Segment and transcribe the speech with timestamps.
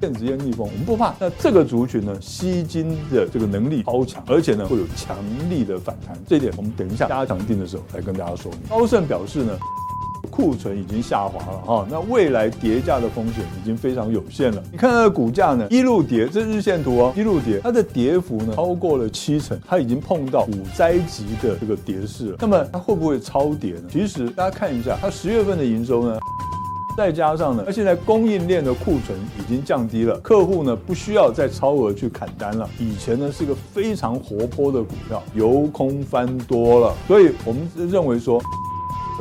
[0.00, 1.14] 电子烟逆风，我们不怕。
[1.20, 5.16] 那这个族群呢，吸金的这个能力超强，而且呢会有强
[5.50, 6.18] 力的反弹。
[6.26, 8.60] 这一点我们等一下加强定的时候来跟大家说明。
[8.68, 9.58] 高盛表示呢。
[10.30, 14.62] 库存已经下滑了哈，那未来跌价的风险已经非常有限了。
[14.70, 22.36] 你看它的股价呢，一路跌，这日线图哦，一路跌，它的跌幅呢超过了七成，它已经碰到股灾级的这个跌势了。
[22.40, 23.82] 那么它会不会超跌呢？
[23.90, 26.18] 其实大家看一下，它十月份的营收呢，
[27.00, 32.68] 再加上呢，它现在供应链的库存已经降低了，客户呢不需要再超额去砍单了。
[32.78, 38.38] 以前呢是一个非常活泼的股票，由空翻多了，所以我们认为说。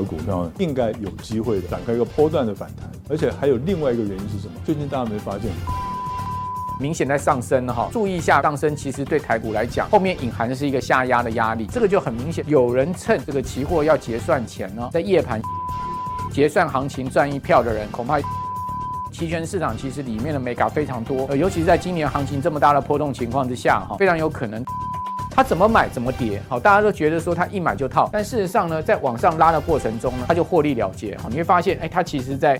[0.08, 4.54] 股票呢，应该有机会的展开一个波段的反弹，而且还有另外一个原因是什么？
[4.66, 5.52] 最近大家没发现，
[6.80, 12.46] 明显在上升哈，注意一下上升，其实对台股来讲，后面隐含的是一个下压的压力，这个就很明显。
[12.48, 15.42] 有人趁这个期货要结算前呢，在夜盘
[16.32, 18.20] 结算行情赚一票的人，恐怕
[19.12, 24.64] 期权市场其实里面的 mega 非常多，呃，尤其是在今年行情这么大的波动情况之下哈，非常有可能。
[25.31, 32.58] 他怎么买怎么跌，好，大家都觉得说他一买就套，但事实上呢，在往上拉的过程中呢，他就获利了结，好，你会发现，哎，他其实在。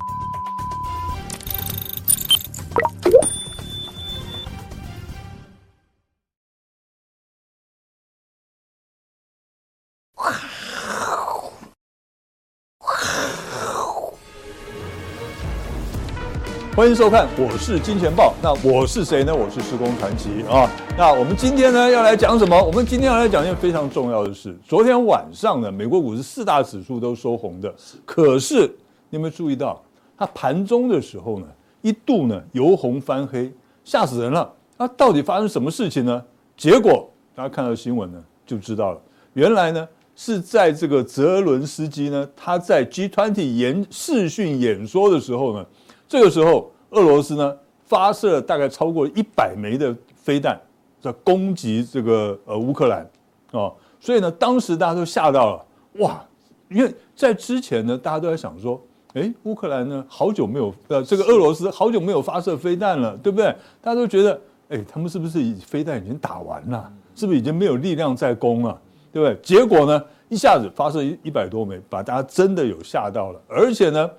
[16.80, 18.34] 欢迎收看，我是金钱豹。
[18.42, 19.36] 那我是谁呢？
[19.36, 20.66] 我是施工传奇啊。
[20.98, 22.58] 那我们今天呢要来讲什么？
[22.58, 24.58] 我们今天要来讲一件非常重要的事。
[24.66, 28.62] 昨天晚上呢，美国股市四大指数都收红的，可是
[29.10, 29.84] 你有没有注意到，
[30.18, 31.48] 它盘中的时候呢，
[31.82, 33.52] 一度呢由红翻黑，
[33.84, 34.50] 吓死人了。
[34.78, 36.24] 那到底发生什么事情呢？
[36.56, 39.02] 结果大家看到新闻呢就知道了。
[39.34, 45.66] 原来呢是在这个泽伦斯基呢，他在 G20 演视讯演说的时候呢。
[46.10, 50.60] 这个时候，俄罗斯呢发射了大概超过一百枚的飞弹，
[51.00, 53.08] 在攻击这个呃乌克兰，
[53.52, 55.66] 哦，所以呢，当时大家都吓到了，
[56.04, 56.26] 哇！
[56.68, 58.82] 因为在之前呢，大家都在想说，
[59.14, 63.46] 哎，乌克兰呢好久没有呃，这个俄罗斯好久没有发射飞弹了，对不对？
[63.80, 66.92] 大家都觉得，哎，他们是不是飞弹已经打完了？
[67.14, 68.82] 是不是已经没有力量再攻了？
[69.14, 69.40] 对不对？
[69.44, 74.10] 结果呢，一下子发射一一百多枚，把大家真的有吓到了，而且呢。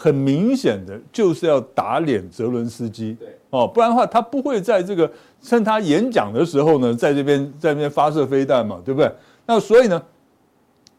[0.00, 5.10] 很明显的就是要打脸泽伦斯基，对哦，不然的话他不会在这个
[5.42, 9.10] 趁他演讲的时候呢，在这边在那边发射飞弹嘛，对不对？
[9.44, 10.00] 那所以呢，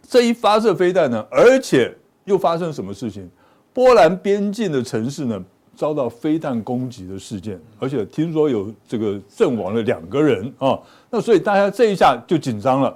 [0.05, 1.95] 这一发射飞弹呢，而且
[2.25, 3.29] 又发生什么事情？
[3.71, 5.41] 波兰边境的城市呢
[5.77, 10.77] 遭到飞弹攻击的事件，而且听说有这个阵亡了两个人啊，
[11.09, 12.93] 那所以大家这一下就紧张了。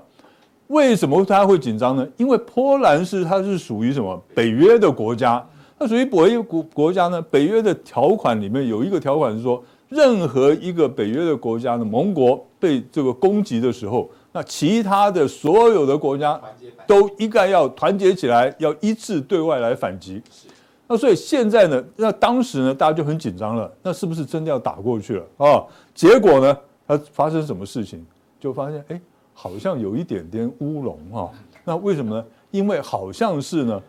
[0.68, 2.06] 为什么大家会紧张呢？
[2.18, 5.42] 因为波兰是它是属于什么北约的国家。
[5.80, 7.22] 那属于北约国国家呢？
[7.22, 16.40] 北约的条款里面有一个条款是说，任何一个北约的国家的盟国被这个攻击的时候，那其他的所有的国家
[16.86, 20.22] 都应该要团结起来，要一致对外来反击。
[20.88, 25.64] 那所以现在呢，那当时呢，大家就很紧张了，那是不是真的要打过去了啊？
[25.96, 26.56] 结果呢，
[26.88, 28.06] 它发生什么事情？
[28.40, 29.02] 就发现哎，
[29.34, 31.32] 好像有一点点乌龙哈。
[31.66, 32.26] 那为什么呢？
[32.52, 33.82] 因为好像是呢。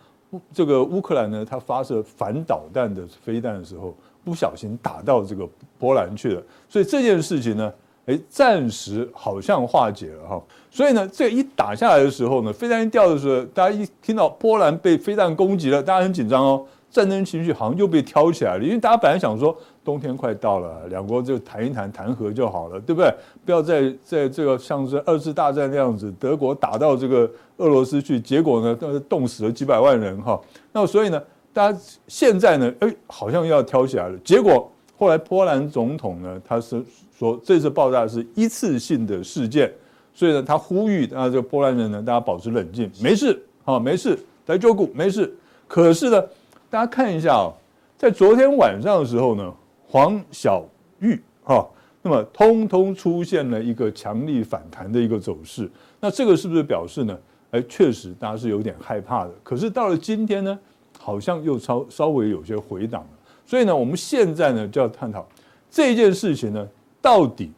[0.52, 7.72] 这个乌克兰呢，它发射反导弹的飞弹的时候，不小心打到这个波兰去了，所以这件事情呢，
[8.06, 10.42] 哎，暂时好像化解了哈。
[10.70, 16.64] 所以呢，这一打下来的时候呢，飞弹一掉的时候，大家一听到波兰被飞弹攻击了，大家很紧张哦。
[16.90, 23.14] 战争情绪好像又被挑起来了，因为大家本来想说冬天快到了，两国就谈一谈谈和就好了，对不对？
[23.44, 30.40] 不要再在这个像是二次大战那样子，德国打到这个俄罗斯去，结果呢，冻死了几百万人哈。
[30.72, 31.22] 那所以呢，
[31.52, 31.78] 大家
[32.08, 34.18] 现在呢，哎，好像又要挑起来了。
[34.24, 36.82] 结果后来波兰总统呢，他是
[37.18, 39.70] 说这次爆炸是一次性的事件，
[40.14, 45.32] 所以呢，他呼吁啊，这个波兰人呢，大家保持冷静，没事，好，没事，来救股，没事。
[45.68, 46.24] 可是呢。
[46.70, 47.54] 大家看一下哦，
[47.96, 49.54] 在昨天晚上的时候呢，
[49.94, 50.66] 黄小
[50.98, 51.64] 玉哈，
[52.02, 55.70] 那么通通出现了一个强力反弹的一个走势。
[56.00, 57.16] 那这个是不是表示呢？
[57.52, 59.30] 哎，确实大家是有点害怕的。
[59.44, 60.58] 可是到了今天呢，
[60.98, 63.08] 好像又稍稍微有些回档了。
[63.46, 65.24] 所以呢，我们现在呢就要探讨
[65.70, 66.68] 这件事情呢，
[67.00, 67.52] 到底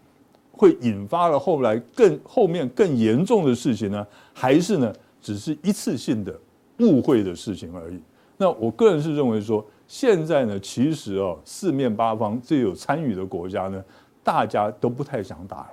[0.52, 4.92] 会引发了后来更后面更严重的事情呢，还是呢
[5.22, 6.38] 只是一次性的
[6.80, 7.98] 误会的事情而已？
[8.36, 13.82] 那我个人是认为说，现在呢，其实哦，四面八方这有参与的国家呢，
[14.24, 15.70] 大家都不太想打了。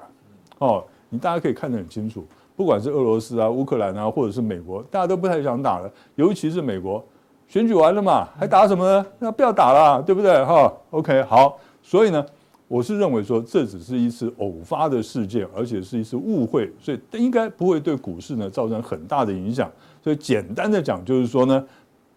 [0.60, 2.26] 哦，你大家可以看得很清楚，
[2.56, 5.92] 不管是俄罗斯啊、乌克兰啊，或者是美国，大家都不太想打了。
[6.16, 7.04] 尤其是美国，
[7.48, 9.06] 选举完了嘛，还打什么呢？
[9.20, 10.44] 那不要打了，对不对？
[10.46, 11.58] 哈，OK，好。
[11.82, 12.26] 所以呢，
[12.68, 19.70] 我是认为说这只是一次偶发的事件，而且是一次误会，所以应该不会对股市呢造成很大的影响。
[20.02, 21.66] 所以简单的讲，就是说呢，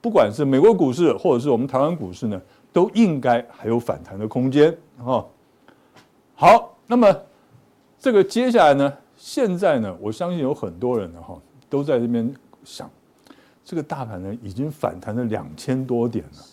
[0.07, 2.41] 不管是美国股市或者是我们台湾股市呢，
[2.73, 4.73] 都应该还有反弹的空间
[5.05, 5.25] 啊。
[6.37, 7.13] 好，那么
[7.99, 11.37] 这个接下来呢，现在呢，我相信有很多人呢哈
[11.69, 12.33] 都在这边
[12.63, 12.89] 想，
[13.65, 16.45] 这个大盘呢已经反弹了两千多点了，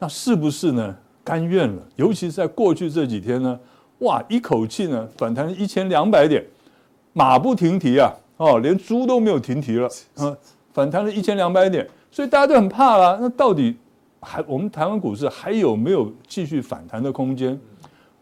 [0.00, 0.96] 那是不是呢？
[1.22, 3.60] 甘愿了，尤其是在过去这几天呢，
[3.98, 6.44] 哇，一口气呢反弹一千两百点，
[7.12, 10.36] 马不停蹄啊，哦，连猪都没有停蹄了，嗯，
[10.72, 13.18] 反弹了一千两百点，所以大家都很怕了。
[13.20, 13.76] 那到底
[14.22, 17.60] 还我们台湾股市还有没有继续反弹的空间？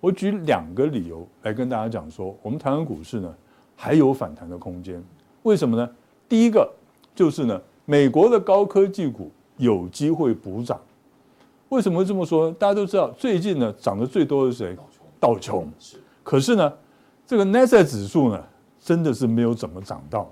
[0.01, 3.33] 我举两个理由来跟大家讲说，我们台湾股市呢
[3.77, 5.01] 还有反弹的空间。
[5.45, 5.89] 为什么呢？
[6.29, 6.69] 第一个
[7.15, 10.77] 就是呢，美国的高科技股有机会补涨。
[11.69, 12.51] 为什么会这么说？
[12.55, 14.77] 大家都知道，最近呢涨得最多的是谁？
[15.21, 15.71] 道琼。
[16.25, 16.73] 可是呢，
[17.25, 18.45] 这个 n a s a 指数呢，
[18.81, 20.29] 真的是没有怎么涨到。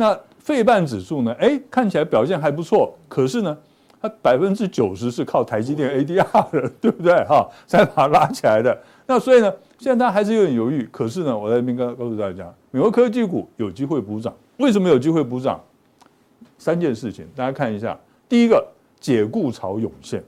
[0.00, 1.34] 那费半指数呢？
[1.40, 2.96] 哎，看起来表现还不错。
[3.08, 3.58] 可是呢，
[4.00, 7.12] 它百分之九十是靠台积电 ADR 的，对不对？
[7.24, 8.80] 哈，才把它拉起来的。
[9.08, 10.88] 那所以呢，现在它还是有点犹豫。
[10.92, 14.32] 可是呢，我在这边告告诉大家，美国科技股有机会补涨。
[14.58, 15.60] 为什么有机会补涨？
[16.58, 17.98] 三件事情，大家看一下。
[18.28, 18.64] 第一个，
[19.00, 20.22] 解雇潮涌现。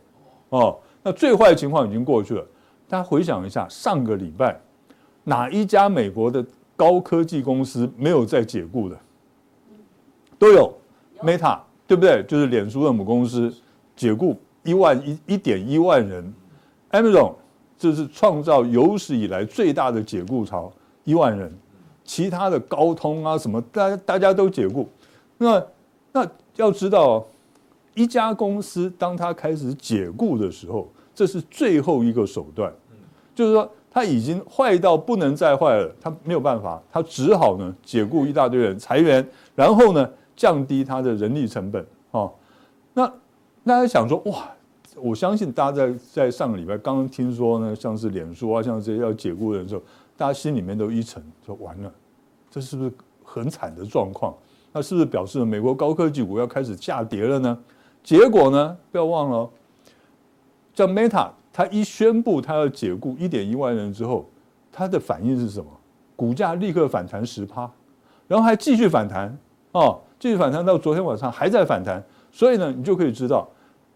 [0.49, 2.44] 哦，那最坏的情况已经过去了。
[2.88, 4.61] 大家回想一下，上个礼拜
[5.22, 6.44] 哪一家美国的
[6.75, 8.99] 高科技公司没有在解雇的？
[10.41, 10.75] 都有
[11.21, 12.25] ，Meta 对不对？
[12.25, 13.55] 就是脸书的母公司
[13.95, 16.35] 解雇一万一一点一万人
[16.91, 17.35] ，Amazon
[17.79, 20.73] 这是创造有史以来最大的解雇潮，
[21.05, 21.57] 一万人。
[22.03, 24.89] 其他的高通啊什么，大家大家都解雇。
[25.39, 25.65] 那
[26.11, 26.27] 那
[26.57, 27.25] 要知道。
[27.93, 32.73] 一家公司当他开始解雇的时候，这是最后一个手段，
[33.35, 40.09] 就是说他已经坏到不能再坏了，他没有办法，他只好呢解雇一大堆人，裁员，然后呢
[40.41, 41.87] 降低它的人力成本。
[42.13, 42.33] 哦，
[42.95, 43.07] 那
[43.63, 44.49] 大家想说哇，
[44.97, 49.83] 我相信大家在在上个礼拜刚刚听说呢，像是脸书啊，像这些要解雇人的时候，
[50.17, 51.93] 大家心里面都一沉，说完了，
[52.51, 52.91] 这是不是
[53.23, 54.35] 很惨的状况？
[54.73, 57.59] 那是不是表示美国高科技股要开始下跌了呢？
[58.03, 58.75] 结果呢？
[58.91, 59.51] 不要忘了，
[60.73, 64.25] 叫 Meta，它一宣布它要解雇一点一万人之后，
[64.73, 65.71] 它的反应是什么？
[66.17, 67.71] 股价立刻反弹十趴，
[68.27, 69.37] 然后还继续反弹
[69.73, 72.00] 哦，继续反弹到昨天晚上还在反弹。
[72.31, 73.49] 所以呢，你就可以知道，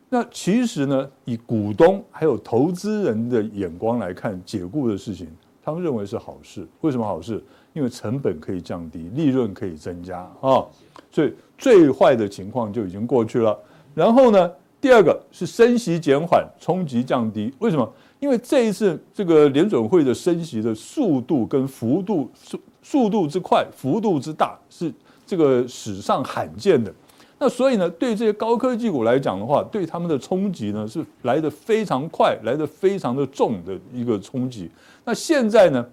[0.08, 5.28] 那其实呢，以股东还有投资人的眼光来看，解雇的事情，
[5.62, 6.66] 他们认为是好事。
[6.80, 7.40] 为什么好事？
[7.72, 10.64] 因为成本可以降低，利润可以增加啊。
[11.12, 13.56] 所以最坏的情况就已经过去了。
[13.94, 14.50] 然后呢，
[14.80, 17.52] 第二个是升息减缓，冲击降低。
[17.58, 17.88] 为什么？
[18.18, 24.90] 因为这一次这个联准会的升息的速度跟幅度速速度之快，幅度之大，是
[25.26, 26.92] 这个史上罕见的。
[27.38, 34.70] 那所以呢，对这些高科技股来讲的话，对他们的冲击呢是来得非常快，来得非常的重的一个冲击。
[35.04, 35.86] 那现在呢，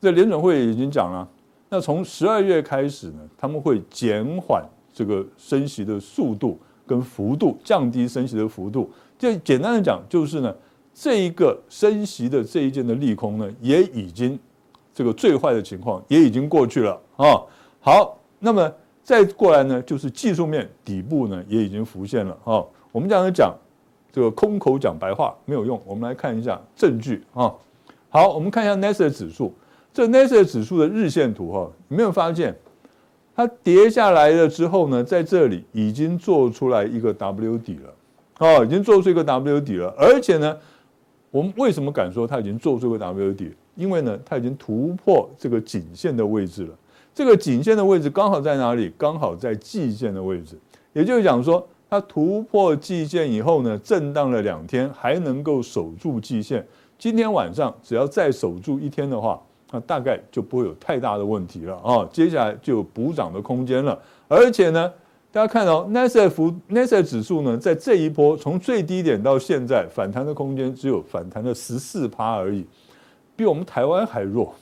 [0.00, 1.28] 这联准会已经讲了，
[1.68, 6.58] 那从十二月开始呢，他们会减缓这个升息的速度。
[6.88, 8.88] 跟幅度降低升息的幅度，
[9.18, 10.54] 就简单的讲，就是呢，
[10.94, 14.38] 这一个升息的这一件的利空呢，也已经
[14.94, 17.42] 这个最坏的情况也已经过去了啊。
[17.80, 18.16] 好，
[18.46, 18.72] 那么
[19.02, 22.62] 再过来呢，就是技术面底部呢也已经浮现了啊。
[22.92, 23.52] 我们讲讲
[24.12, 27.52] 这个空口讲白话没有用，我们来看一下证据啊。
[28.08, 29.52] 好，我们看一下纳斯达克指数，
[29.92, 32.56] 这纳斯达克指数的日线图哈，有没有发现？
[33.34, 37.92] 它跌下来了之后呢，在这里已经做出来一个 W 底了，
[38.38, 39.92] 哦，已经做出一个 W 底了。
[39.98, 40.56] 而且呢，
[41.32, 43.52] 我们为什么敢说它已经做出一个 W 底？
[43.74, 46.74] 因为呢，它已经突破这个颈线的位置了。
[47.16, 48.92] 这个颈线的位置刚好在哪里？
[48.98, 50.54] 刚好在季线的位置。
[50.92, 56.62] 也就是讲说，它突破季线以后呢，震荡了两天，还能够守住季线。
[56.98, 59.40] 今天晚上只要再守住一天的话。
[59.72, 63.98] 那大概就不会有太大的问题了啊，接下来就有补涨的空间了。
[64.28, 64.92] 而且呢，
[65.32, 72.64] 大家看到纳斯达克纳斯达克指数呢，在这一波从最低点到现在反弹的空间只有反弹了十四趴而已，
[73.34, 74.54] 比我们台湾还弱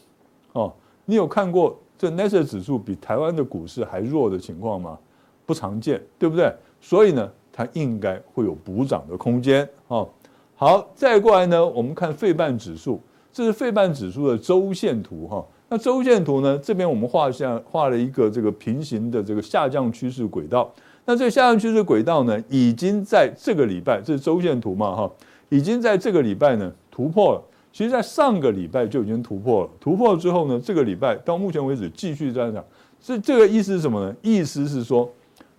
[0.52, 0.72] 哦。
[1.04, 4.98] 你有看过这纳斯达克指数比台湾的股市还弱的情况吗？
[5.46, 6.54] 不常见，对不对？
[6.80, 10.06] 所以呢，它应该会有补涨的空间啊。
[10.54, 13.00] 好，再过来呢，我们看费半指数。
[13.32, 20.70] 这是费半指数的周线图哈，那周线图呢，这边我们画下画了一个这个平行的这个下降趋势轨道。
[21.04, 25.10] 那这下降趋势轨道呢，已经在这个礼拜，这是周线图嘛哈，
[25.48, 27.42] 已经在这个礼拜呢突破了。
[27.74, 32.64] 其实在上个礼拜就已经突破了，突破之后呢，这个礼拜到目前为止继续在涨。
[33.00, 34.14] 这这个意思是什么呢？
[34.22, 35.10] 意思是说，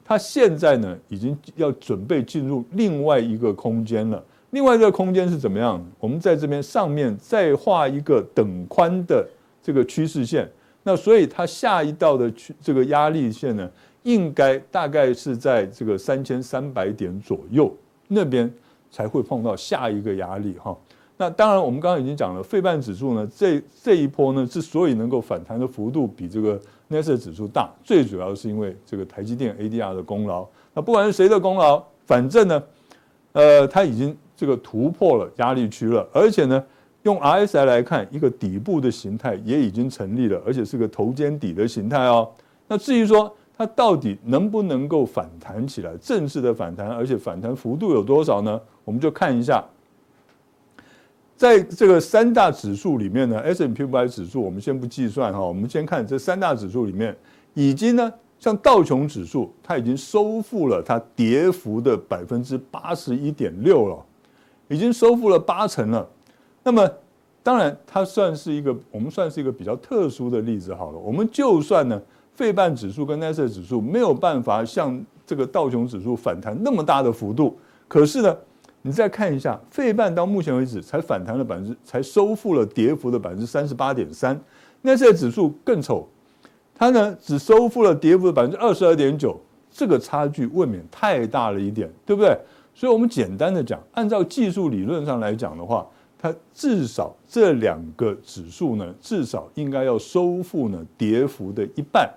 [0.01, 4.23] 它现在呢已经要准备进入另外一个空间了。
[4.51, 5.85] 另外一个空间是怎么样？
[5.99, 9.27] 我们在这边上面再画一个等宽的
[9.61, 10.49] 这个趋势线。
[10.83, 12.31] 那所以它下一道的
[12.61, 13.69] 这个压力线呢，
[14.03, 17.75] 应该大概是在这个三千三百点左右
[18.07, 18.49] 那边
[18.89, 20.73] 才会碰到下一个压力哈。
[21.17, 30.45] 那当然，我们刚刚已经讲了，费半指数呢，这这一波呢，之所以能够反弹的幅度比这个纳斯达克指数大，最主要是因为这个台积电 ADR 的功劳。
[30.73, 32.63] 那不管是谁的功劳，反正呢，
[33.31, 36.61] 呃，它已经这个突破了压力区了，而且呢，
[37.03, 42.29] 用 RSI 来看，一个底部的形态也已经成立了，而且是个头肩底的形态哦。
[42.67, 48.59] 那至于说它到底能不能够反弹起来，正式的反弹，而且反弹幅度有多少呢？
[48.83, 49.63] 我们就看一下。
[51.37, 57.13] 在这个三大指数里面呢，S&P 500指数我们先不计算哈，我们先看这三大指数里面，
[57.53, 63.97] 已经呢，像道琼指数，它已经收复了它跌幅的百分之八十一点六了，
[64.69, 66.07] 已经收复了八成了。
[66.63, 66.89] 那么，
[67.43, 70.97] 当然它算是一个，我们算是一个比较特殊的例子好了。
[70.97, 72.01] 我们就算呢，
[72.33, 77.57] 费半指数跟纳斯达克指数没有办法像这个道琼指数反弹那么大的幅度，
[77.89, 78.33] 可是呢。
[78.85, 84.39] 你再看一下，费半到目前为止才反弹了百分之，才收复了跌幅的百分之三十八点三。
[84.83, 86.07] 那这个指数更丑，
[86.75, 92.37] 它呢只收复了跌幅的百分之二十二点九，这个差距未免太大了一点，对不对？
[92.75, 95.87] 所以我们简单的讲，按照技术理论上来讲的话，
[96.19, 102.07] 它至少这两个指数呢，至少应该要收复呢跌幅的一半。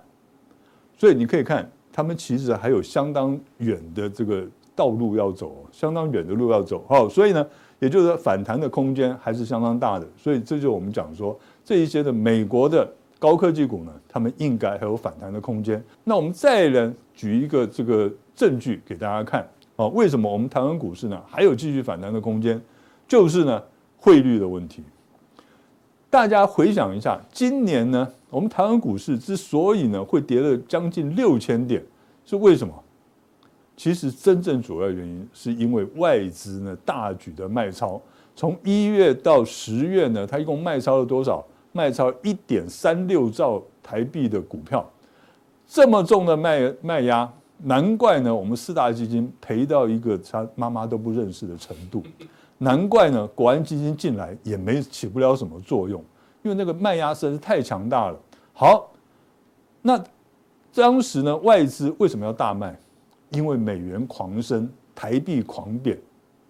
[0.95, 4.45] 所以你可以看，他们其实还有相当远的这个。
[4.79, 7.45] 道路要走，相当远的路要走，好，所以呢，
[7.79, 15.83] 也就是说反弹的空间还是相当大的，所以这就我们讲说这一些的美国的高科技股呢，他们应该还有反弹的空间。
[16.05, 19.45] 那我们再来举一个这个证据给大家看，
[19.75, 22.61] 啊，为什么我们台湾股市呢还有继续反弹的空间？
[23.05, 23.61] 就是呢
[23.97, 24.81] 汇率的问题。
[26.09, 31.83] 大家回想一下，今年呢，我们台湾股市之所以呢会跌了将近六千点，
[32.23, 32.73] 是为什么？
[33.79, 37.99] 其实真正主要原因是因为外资呢大举的卖超，
[38.35, 41.41] 从一月到十月呢，它一共卖超了多少？
[41.71, 44.85] 卖超一点三六兆台币的股票，
[45.65, 52.03] 这么重的卖卖压，难怪呢我们四大基金赔到一个他妈妈都不认识的程度，
[52.57, 56.03] 难怪呢国安基金进来也没起不了什么作用，
[56.43, 58.19] 因为那个卖压实在是太强大了。
[58.51, 58.91] 好，
[59.81, 60.03] 那
[60.75, 62.77] 当时呢外资为什么要大卖？
[63.31, 65.97] 因为美元狂升，台币狂贬，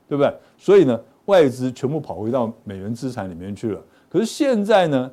[0.08, 0.34] 对不对？
[0.58, 3.82] 所以呢，外资全部跑回到美元资产里面去了。
[4.10, 5.12] 可是现在呢，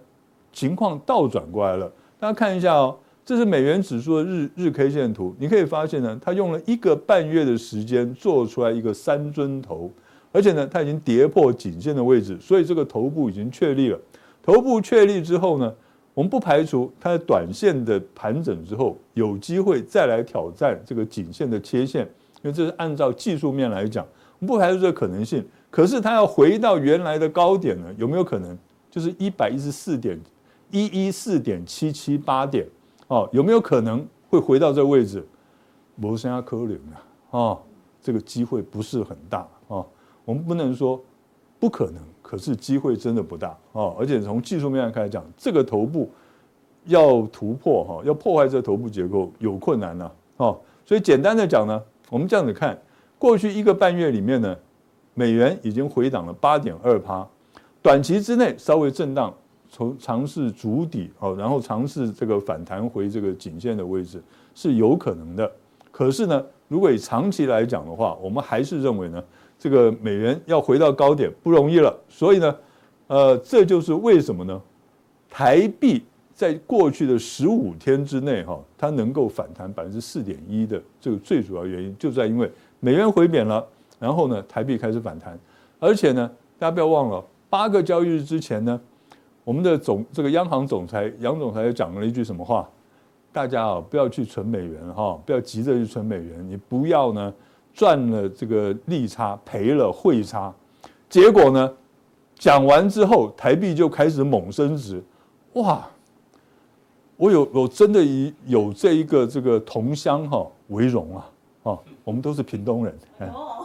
[0.52, 1.90] 情况倒转过来了。
[2.18, 9.90] 大家看一下哦，这是美元指数的日日 K 线图，你可以发现呢，它用了一个半月的时间做出来一个三尊头，
[10.32, 13.98] 而且呢，它已经跌破颈线的位置，所以这个头部已经确立了。
[14.42, 15.74] 头部确立之后呢，
[16.16, 22.06] 我们不排除它的短线的盘整之后有机会再来挑战这个颈线的切线，
[22.42, 24.02] 因为这是按照技术面来讲，
[24.38, 25.46] 我们不排除这个可能性。
[25.70, 28.56] 可是它要回到原来的高点呢，有没有可能？
[28.90, 30.18] 就是一百一十四点
[30.70, 32.66] 一一四点七七八点
[33.08, 35.22] 哦，有没有可能会回到这个位置？
[35.96, 36.96] 摩生亚科林啊，
[37.32, 37.62] 哦，
[38.00, 39.86] 这个机会不是很大哦，
[40.24, 40.98] 我们不能说
[41.60, 42.02] 不可能。
[42.28, 46.10] 可是机会真的不大啊，而且从技术面上开始讲，这个头部
[46.86, 50.58] 要突破哈，要破坏这个头部结构有困难了哦。
[50.84, 51.80] 所以简单的讲呢，
[52.10, 52.76] 我们这样子看，
[53.16, 54.56] 过去一个半月里面呢，
[55.14, 57.24] 美元已经回档了八点二趴，
[57.80, 59.32] 短期之内稍微震荡，
[59.70, 64.20] 从尝试筑底哦，然后尝试这个反弹回这个颈线的位置
[64.52, 65.48] 是有可能的。
[65.92, 69.22] 可是呢，如果以长期来讲的话，我们还是认为呢。
[69.58, 72.56] 这个美元要回到高点不容易了，所以呢，
[73.06, 74.60] 呃，这就是为什么呢？
[75.30, 83.66] 台币在过去的十五天之内，哈，它能够反弹百分之四点一的这个最主要原因，就在因为美元回贬了，
[83.98, 85.38] 然后呢，台币开始反弹，
[85.80, 88.78] 而且呢，大家不要忘了，八个交易日之前呢，
[89.42, 92.68] 我们的总这个央行总裁杨总裁又讲了一句什么话？
[93.32, 97.32] 大家啊，不要去存美元哈，不要急着去存美元，你不要呢。
[97.76, 100.52] 赚了这个利差，赔了汇差，
[101.10, 101.70] 结果呢？
[102.38, 105.02] 讲完之后，台币就开始猛升值，
[105.54, 105.86] 哇！
[107.16, 111.30] 我有我真的以有这一个这个同乡哈为荣啊！
[111.62, 112.98] 哦，我们都是屏东人，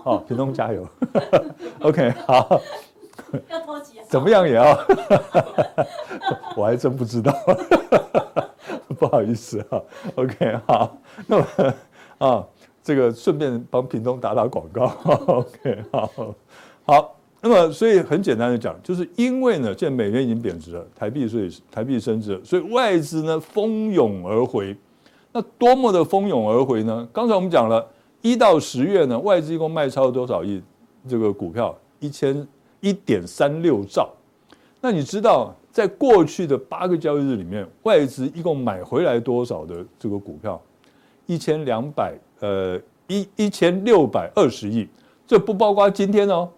[0.03, 0.87] 哦，屏东加油！
[1.83, 2.61] OK，好，
[3.49, 4.05] 要多几啊？
[4.07, 4.77] 怎么样也要？
[6.55, 7.33] 我还真不知道，
[8.97, 9.81] 不好意思啊。
[10.15, 11.45] OK，好，那么
[12.19, 12.47] 啊，
[12.83, 14.85] 这个顺便帮屏东打打广告。
[15.27, 16.11] OK，好，
[16.85, 17.15] 好。
[17.43, 24.77] 那么，所以很简单的讲，就是因为呢，现在美元已经贬值了，台币所以台币升值了，所以外资呢蜂拥而回。
[25.33, 27.07] 那多么的蜂拥而回呢？
[27.11, 27.83] 刚才我们讲了，
[28.21, 30.61] 一到十月呢，外资一共卖超了多少亿？
[31.07, 32.47] 这个股票一千
[32.79, 34.07] 一点三六兆。
[34.79, 40.61] 那你知道，在过去的八个交易日里面，外资一共买回来多少的这个股票？
[41.25, 44.87] 一千两百呃一一千六百二十亿，
[45.25, 46.49] 这不包括今天哦。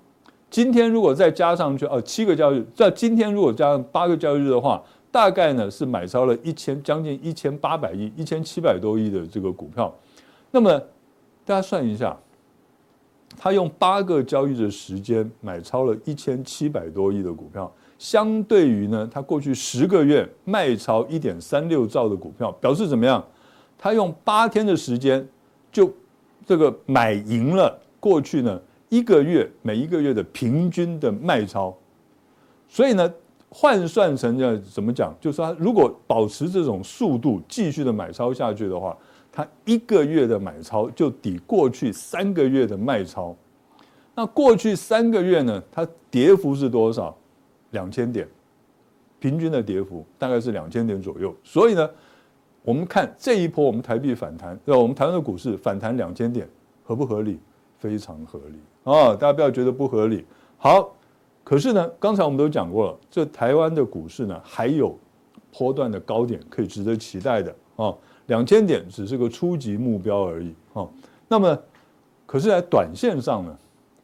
[0.50, 4.80] 今天如果再加上去哦，七个交易日，在今天如果加上八个交易日的话，
[5.12, 9.92] 大概呢是买超了一千将近一千八百亿、一千七百多亿的这个股票。
[10.52, 10.80] 那么
[11.44, 12.16] 大家算一下，
[13.36, 23.26] 他用八个交易的时间买超了一千七百多亿的股票，相对于呢他过去十个月卖超一点三六兆的股票，表示怎么样？
[23.76, 25.28] 他用八天的时间
[25.74, 25.92] 就
[26.46, 28.62] 这个买赢了过去呢。
[28.90, 31.76] 一个月每一个月的平均的卖超，
[32.70, 33.12] 所以呢，
[33.50, 35.12] 换算成这怎么讲？
[35.20, 38.96] 就是说，如果保持这种速度继续的买超下去的话，
[39.32, 43.36] 它一个月的买超就抵过去三个月的卖超。
[44.14, 47.18] 那过去三个月呢，它跌幅是多少？
[47.72, 48.28] 两千点，
[49.18, 51.36] 平均的跌幅大概是两千点左右。
[51.44, 51.90] 所以呢，
[52.64, 54.80] 我们看这一波我们台币反弹，对吧？
[54.80, 56.48] 我们台湾的股市反弹两千点，
[56.84, 57.40] 合不合理？
[57.78, 58.60] 非常合理。
[58.84, 60.26] 哦，大家不要觉得不合理。
[60.58, 60.96] 好，
[61.44, 64.98] 可是呢，刚才我们都讲过了，这台湾的股市呢，还有
[65.52, 67.98] 波段的高点可以值得期待的哦。
[68.28, 70.90] 两千点只是个初级目标而已哦。
[71.28, 71.60] 那么，
[72.26, 73.58] 可是，在短线上呢，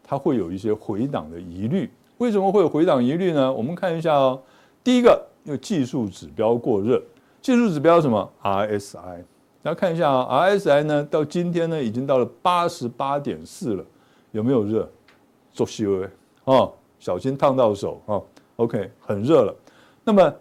[0.03, 1.89] 它会有一些回档的疑虑。
[2.17, 3.53] 为什么会有回档疑虑呢？
[3.53, 4.41] 我们看一下哦。
[4.83, 7.01] 第一个，因为技术指标过热。
[7.41, 9.23] 技术指标什么？RSI。
[9.61, 13.85] 大家看一下啊，RSI 呢，到今天呢，已经到了八十八点四了。
[14.31, 14.89] 有没有热？
[15.51, 16.07] 做细微，
[16.45, 18.23] 哦，小心烫到手哦。
[18.57, 19.55] OK，很热了。
[20.03, 20.33] 那么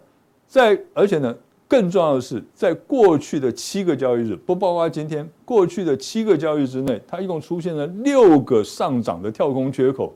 [0.47, 1.35] 在而且呢，
[1.67, 10.13] 更重要的是，在过去的七个交易日，不包括今天，过去的七个交易之内，它一共出现了六个上涨的跳空缺口。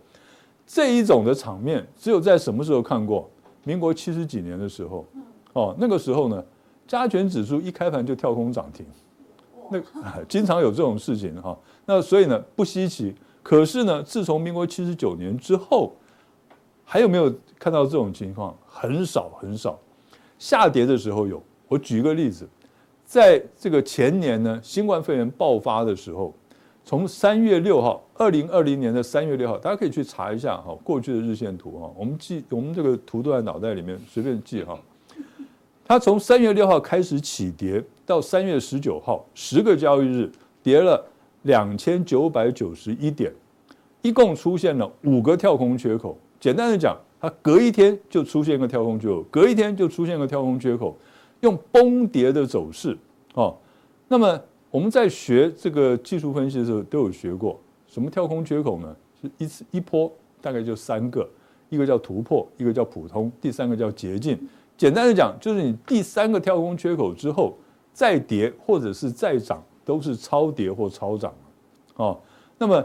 [0.66, 3.30] 这一种的场面，只有在什么时候看过？
[3.64, 5.06] 民国七十几年的时候，
[5.54, 6.44] 哦，那个时候呢，
[6.88, 8.86] 加权指数一开盘就跳空涨停，
[9.72, 9.82] 那
[10.28, 11.58] 经常有这种事情哈。
[11.86, 13.14] 那所以呢，不稀奇。
[13.42, 15.94] 可是呢，自从民国七十九年之后，
[16.84, 18.56] 还有没有看到这种情况？
[18.66, 19.80] 很少很少。
[20.38, 21.42] 下跌的时候有。
[21.68, 22.48] 我举一个例子，
[23.04, 26.34] 在这个前年呢，新冠肺炎爆发的时候，
[26.86, 34.78] 从三月六号，二零二零年的三月六号，大家可以去查一下哈，过去的日线图哈，我们记，我们这个图都在脑袋里面，随便记哈。
[35.86, 41.04] 它从三月六号开始起跌，到三月十九号，十个交易日跌了。
[41.44, 43.30] 两千九百九十一点，
[44.02, 46.18] 一共出现了五个跳空缺口。
[46.40, 50.98] 简单的讲，它隔一天就出现一个跳空缺口，隔一天就出现个跳空缺口，
[51.42, 52.98] 用崩跌的走势
[53.34, 53.54] 哦。
[54.08, 54.40] 那么
[54.72, 58.96] 我们在学这个技术分析的时候都有学过，什么跳空缺口呢？
[59.22, 61.30] 是一次一波大概就三个，
[61.68, 64.40] 一个叫突破，一个叫普通，第三个叫捷径。
[64.84, 67.58] 简单的讲，就是你第三个跳空缺口之后
[67.94, 69.64] 再跌或者是再涨。
[69.86, 71.34] 都是超跌或超涨
[71.98, 72.18] 哦。
[72.58, 72.82] 那么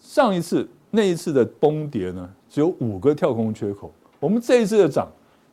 [0.00, 3.92] 上一次那一次的崩跌呢，只有五个跳空缺口。
[4.18, 5.08] 我们这一次的涨，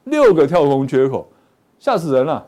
[0.05, 1.27] 六个跳空缺口，
[1.77, 2.43] 吓死人了，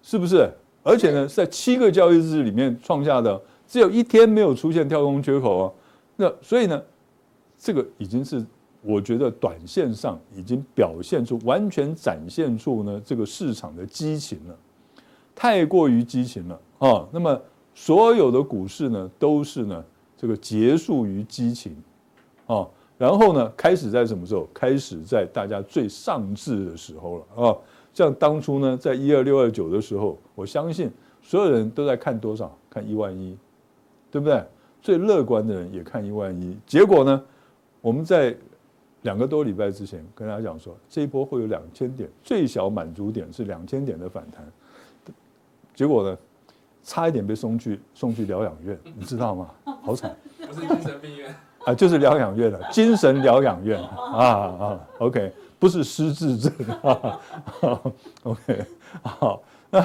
[0.00, 0.48] 是不是？
[0.84, 5.74] 而且呢，在七个交易日里面创下的，只有一天没有出现跳空缺口哦。
[6.14, 6.80] 那所以呢，
[7.58, 8.46] 这个已经是
[8.86, 14.56] 我觉得短线上已经表现出完全展现出呢这个市场的激情了，
[15.34, 17.08] 太过于激情了哦。
[17.12, 17.38] 那么。
[17.78, 19.84] 所有的股市呢，都是呢
[20.16, 21.76] 这个结束于激情，
[22.46, 24.48] 啊，然后呢开始在什么时候？
[24.54, 27.54] 开始在大家最丧志的时候了啊！
[27.92, 32.56] 像当初呢，在一二六二九的时候，我相信所有人都在看多少？
[32.70, 33.36] 看一万一，
[34.10, 34.42] 对不对？
[34.80, 36.56] 最乐观的人也看一万一。
[36.66, 37.22] 结果呢，
[37.82, 38.34] 我们在
[39.06, 44.44] 两个多礼拜之前跟大家讲说，这一波会有两千点，最小满足点是两千点的反弹。
[45.74, 46.18] 结果呢？
[46.82, 49.50] 差一点被送去送去疗养院，你知道吗？
[49.82, 50.14] 好惨！
[50.46, 54.88] 不是精神病院啊，就是疗养院了， 精神疗养院啊啊。
[54.98, 57.20] OK，不是失智症 啊。
[58.22, 58.64] OK，
[59.02, 59.42] 好。
[59.68, 59.82] 那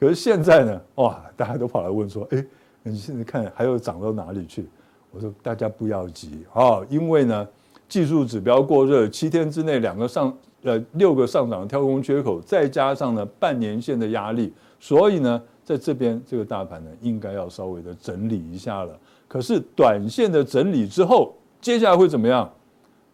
[0.00, 0.80] 可是现在呢？
[0.96, 2.44] 哇，大家都跑来问说：“哎，
[2.82, 4.68] 你现在看还有涨到哪里去？”
[5.12, 7.48] 我说：“大家不要急啊，因为呢，
[7.88, 18.98] 技术指标过热，七天之内两个上呃六个上涨的跳空缺口，再加上呢半年线的压力，所以呢在这边这个大盘呢应该要稍微的整理一下了。
[19.28, 22.50] 可是短线的整理之后，接下来会怎么样？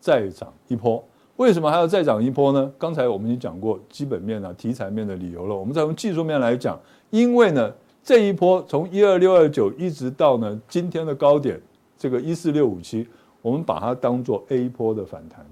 [0.00, 1.02] 再涨一波？
[1.36, 2.70] 为什么还要再涨一波呢？
[2.78, 5.54] 刚才我们已经讲过基本面啊、题材面的理由了。
[5.54, 6.78] 我们再从技术面来讲，
[7.10, 11.60] 因为呢这一波从一二六二九一直到呢今天的高点
[11.98, 13.06] 这个一四六五七。
[13.42, 15.46] 我们把它当做 A 波的反弹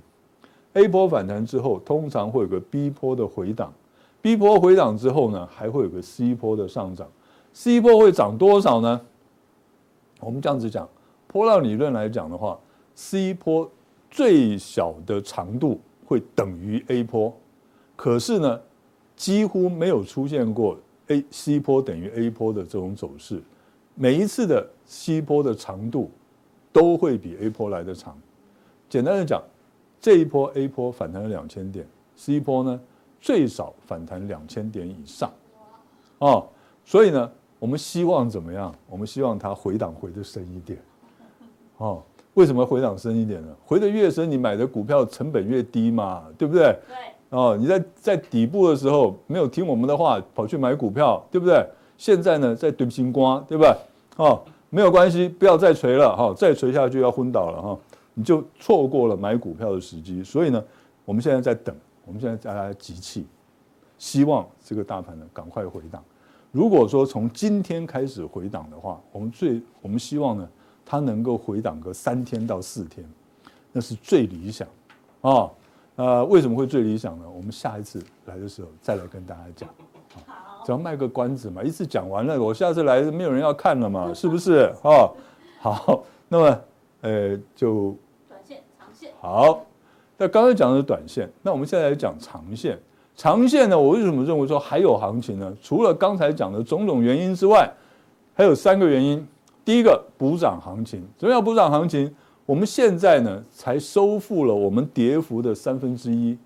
[0.75, 3.73] ，A 波反弹之后，通常会有个 B 波的回档
[4.21, 7.09] ，B 波回档之后呢，还会有个 C 波的上涨
[7.55, 9.01] ，C 波会涨多少呢？
[10.21, 10.87] 我们这样子讲，
[11.27, 12.59] 波浪理论来讲的话
[12.95, 13.71] ，C 波
[14.11, 17.35] 最小的长度会等于 A 波，
[17.97, 18.61] 可是呢，
[19.17, 23.43] 几乎没有出现过 A C 波等于 A 波的这种走势，
[23.95, 26.11] 每一次的 C 波的长度。
[26.79, 28.17] 都会比 A 波来的长。
[28.89, 29.43] 简单的讲，
[30.01, 32.81] 这一波 A 波反弹了两千点，C 波呢
[33.21, 35.29] 最少反弹两千点以上。
[36.19, 36.47] 哦，
[36.85, 38.73] 所以呢，我们希望怎么样？
[38.89, 40.79] 我们希望它回档回的深一点。
[41.79, 42.01] 哦，
[42.35, 43.53] 为什么回档深一点呢？
[43.67, 46.79] 回的越深，你买的股票成本越低嘛，对不对？
[46.87, 46.97] 对。
[47.31, 51.67] 哦，你在在底部的时候没有听我们的话，跑去买股票，对不对？
[51.97, 53.77] 现在呢，在蹲心瓜，对吧？
[54.17, 54.41] 哦。
[54.71, 57.79] 没有关系，不要再锤了哈，再锤下去要昏倒了哈，
[58.15, 60.23] 你就错过了买股票的时机。
[60.23, 60.63] 所以呢，
[61.05, 63.27] 我们现在在等，我们现在在来集气，
[63.97, 66.05] 希望这个大盘呢赶快回档。
[66.53, 70.49] 如果说从今天开始回档的话，我们最我们希望呢，
[70.85, 73.07] 它能够回档个三天到四天，
[73.73, 74.67] 那是最理想
[75.21, 75.51] 啊。
[75.97, 77.25] 呃，为什么会最理想呢？
[77.29, 79.69] 我们下一次来的时候再来跟大家讲。
[80.27, 84.71] 好只要卖个关子嘛，一次讲完了，我下次来没有人要看了嘛，是不是？
[84.83, 85.11] 哦，
[85.61, 86.61] 好，那么
[87.01, 87.97] 呃就
[88.29, 89.11] 短线、长线。
[89.19, 89.65] 好，
[90.19, 92.79] 那刚才讲的是短线，那我们现在来讲长线。
[93.17, 95.51] 长线呢，我为什么认为说还有行情呢？
[95.63, 97.73] 除了刚才讲的种种原因之外，
[98.35, 99.27] 还有三个原因。
[99.65, 101.03] 第一个，补涨行情。
[101.19, 102.15] 什么叫补涨行情？
[102.45, 106.37] 我们现在呢才收复了我们跌幅的三分之一。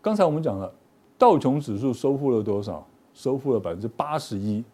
[0.00, 0.72] 刚才我们讲了，
[1.18, 2.86] 道琼指数收复了多少？
[3.20, 4.64] 收复了百分之八十一，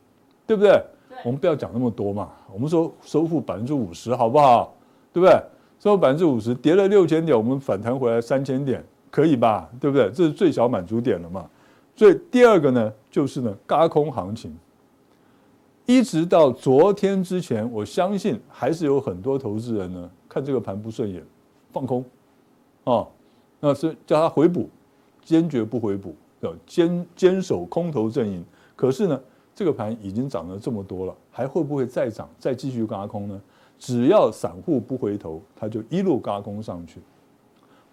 [0.46, 0.70] 对不对？
[1.08, 1.18] 对。
[1.24, 4.72] 我们不要讲那么多嘛，我们说收复百分之五十，好不好？
[5.12, 5.34] 对不对？
[5.80, 9.68] 收复百分之五十，跌了六千点，我们反弹回来三千点，可以吧？
[9.80, 10.08] 对不对？
[10.12, 11.50] 这是最小满足点了嘛。
[11.96, 14.56] 所以第二个呢，就是呢，轧空行情，
[15.84, 21.20] 一直到昨天之前，我相信还是有很多投资人呢，看这个盘不顺眼，
[21.72, 22.04] 放空，
[22.84, 23.04] 啊，
[23.58, 24.68] 那是叫他回补，
[25.24, 26.14] 坚决不回补。
[26.40, 28.44] 要坚坚守空头阵营，
[28.74, 29.20] 可是呢，
[29.54, 33.40] 这个盘已经涨了这么多了，还会不会再涨，再继续轧空呢？
[33.78, 37.00] 只要散户不回头，他就一路轧空上去。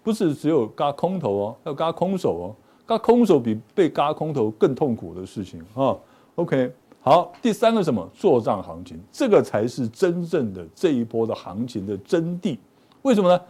[0.02, 5.96] 不是只有轧空头哦，要轧空手哦，轧空手比被轧空头更痛苦的事情啊。
[6.34, 8.06] OK，好，第三个什么？
[8.12, 12.58] 作帐行情，这个才是真正的这一波的行情的真谛。
[13.02, 13.40] 为什么呢？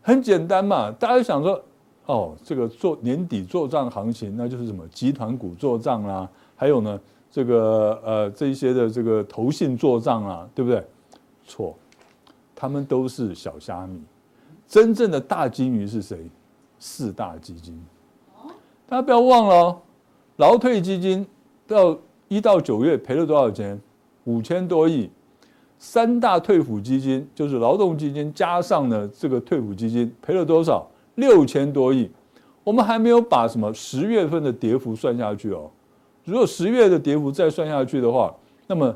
[0.00, 1.60] 很简单嘛，大家想说。
[2.08, 6.98] 哦，这个做年底做账行情，那就是什么集团股做账啦，还有呢，
[7.30, 10.82] 这个呃这一些的这个投信做账啊，对不对？
[11.46, 11.76] 错，
[12.54, 14.00] 他们都是小虾米，
[14.66, 16.30] 真正的大金鱼是谁？
[16.78, 17.78] 四大基金。
[18.86, 19.82] 大家不要忘了哦，
[20.36, 21.26] 劳退基金
[21.66, 21.94] 到
[22.28, 23.78] 一到九月赔了多少钱？
[24.24, 25.10] 五千多亿。
[25.78, 30.88] 三大退抚基金就是劳动基金加上呢这个退抚基金赔了多少？
[31.18, 32.08] 六千多亿，
[32.62, 35.68] 我们还没有把什么十月份的跌幅算下去哦。
[36.24, 38.32] 如果十月的跌幅再算下去的话，
[38.68, 38.94] 那么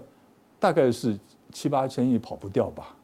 [0.61, 1.19] 大概是
[1.51, 2.95] 七八千亿跑不掉吧。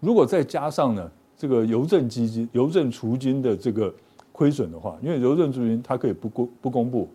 [0.00, 3.94] 如果再加上呢这个邮政基金、邮政储金的这个
[4.32, 7.10] 亏损的话，因为邮政储金它可以不公不公布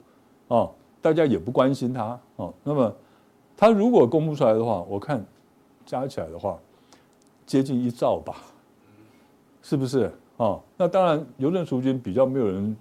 [0.48, 0.70] 啊，
[1.02, 2.54] 大家也不关心它啊。
[2.64, 2.94] 那么
[3.58, 5.26] 它如果公布出来的话，我看
[5.88, 6.60] 加起来的话
[7.48, 8.36] 接近一兆吧，
[9.64, 10.12] 是不是？
[10.42, 12.76] 哦，那当然，邮政储金比较没有人，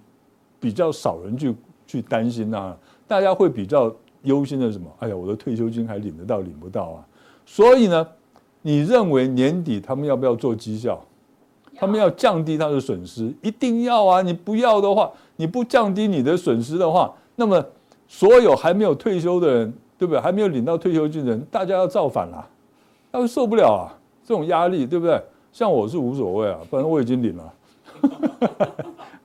[0.59, 2.75] 比较少人去去担心啊。
[3.07, 4.91] 大家会比较忧心的什么？
[4.97, 7.05] 哎呀，我的退休金还领得到领不到啊？
[7.45, 8.07] 所以呢，
[8.63, 10.99] 你认为年底他们要不要做绩效？
[11.75, 14.23] 他们要降低他的损失，一定要啊！
[14.23, 17.63] 你不要的话，你不降低你的损失的话，那么
[18.07, 20.19] 所有还没有退休的人，对不对？
[20.19, 22.49] 还没有领到退休金的人，大家要造反了，
[23.11, 23.93] 他会受不了啊！
[24.25, 25.21] 这种压力，对不对？
[25.51, 27.53] 像我是无所谓啊，反正我已经领了，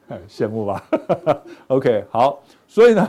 [0.28, 0.82] 羡慕吧
[1.68, 3.08] ？OK，好，所以呢，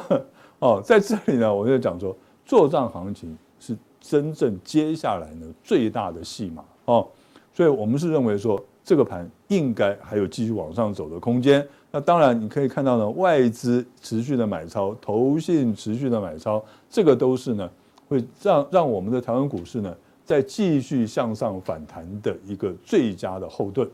[0.59, 7.07] 哦，在这里呢，我就讲说，做账行情是真正接下来呢最大的戏码哦，
[7.53, 11.67] 所以我们是认为说，这个盘应该还有继续往上走的空间。
[11.89, 17.69] 那当然你可以看到呢，外资持续的买超，投信持续的买超，这个都是呢
[18.07, 19.95] 会让让我们的台湾股市呢
[20.27, 23.89] 再继续向上反弹的一个最佳的后盾。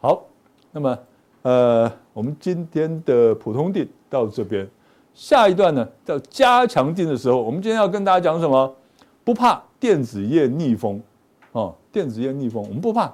[0.00, 0.24] 好，
[0.72, 0.98] 那么
[1.42, 4.66] 呃，我们今天的普通定到这边。
[5.12, 8.74] 下一段呢，叫加强定的时候，我们今天要跟大家讲什么？
[9.22, 10.98] 不怕电子业逆风，
[11.52, 13.12] 哦，电子业逆风，我们不怕。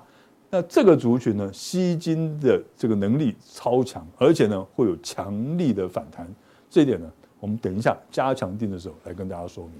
[0.51, 6.33] 那这个族群呢，吸金的这个能力超强，而且呢会有强力的反弹。
[6.71, 9.75] 这一点呢，我们等一下加强定的时候来跟大家说明。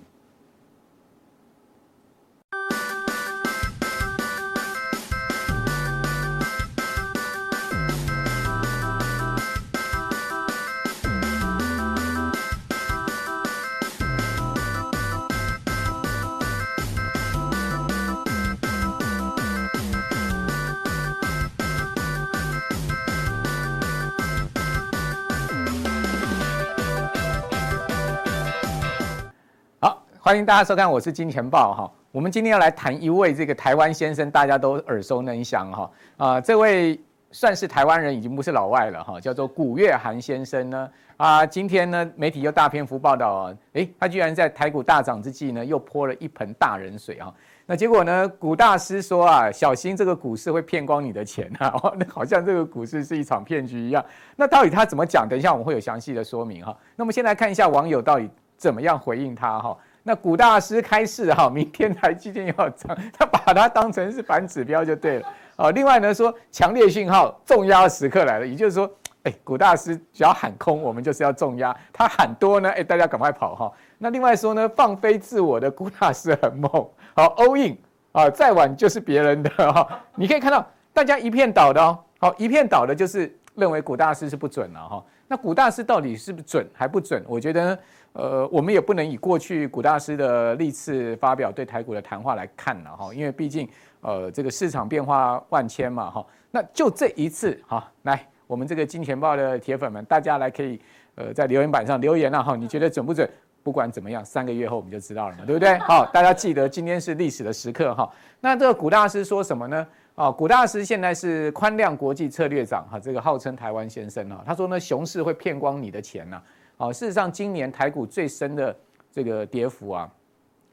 [30.25, 31.93] 欢迎大家收看，我是金钱豹哈。
[32.13, 36.97] 我们今天要来谈一位这个台湾先生，大家都耳熟能详哈啊，这位
[37.33, 41.45] 算是台湾人，已经不是老外了哈，叫做古月涵先生呢啊。
[41.45, 47.35] 今天呢，媒体又大篇幅报道啊，诶，他居然在台股大涨之际呢，又泼了一盆大人水啊。
[47.67, 54.05] 那结果呢，古大师说啊，小心这个股市会骗光你的钱啊， 那好像这个股市是一场骗局一样。
[54.37, 55.29] 那到底他怎么讲？
[55.29, 56.79] 等一下我们会有详细的说明哈。
[56.95, 59.77] 那么先来看一下网友到底怎么样回应他哈。
[60.05, 65.29] 那古大师开示哈，明天台积电要涨， 他把它当成是反指标就对了。
[65.57, 68.91] 哦，另外呢说强烈信号重压时刻来了，也就是说，
[69.23, 73.73] 哎，古大师只要喊空，我们就是要重压；他喊多呢，哎，大家赶快跑哈。
[73.99, 76.69] 那另外说呢，放飞自我的古大师很猛，
[77.15, 77.79] 好 all in
[78.11, 79.87] 啊，再晚就是别人的哈。
[80.17, 85.05] 你可以看到大家一片倒的哦，好一片倒的，就是认为古大师是不准了哈。
[85.29, 87.23] 那古大师到底是不是准还不准？
[87.29, 87.79] 我觉得呢。
[88.13, 93.69] 呃，我们也不能以过去古大师的历次发表对台股的谈话来看了哈，因为毕竟
[94.01, 96.27] 呃这个市场变化万千嘛哈。
[96.51, 100.79] 那就这一次哈，来我们这个金钱豹的铁粉们，大家来可以
[101.15, 103.29] 呃在留言板上留言了哈，你觉得准不准？
[103.65, 105.79] 不管怎么样，三个月后我们就知道了嘛，对不对？
[105.79, 108.11] 好，大家记得今天是历史的时刻哈。
[108.41, 109.87] 那这个古大师说什么呢？
[110.17, 116.43] 啊，古大师现在是宽量国际策略长哈，这个号称台湾先生啊，他说呢，熊市会骗光你的钱呐。
[116.91, 118.75] 事实上，今年台股最深的
[119.11, 120.11] 这个跌幅啊，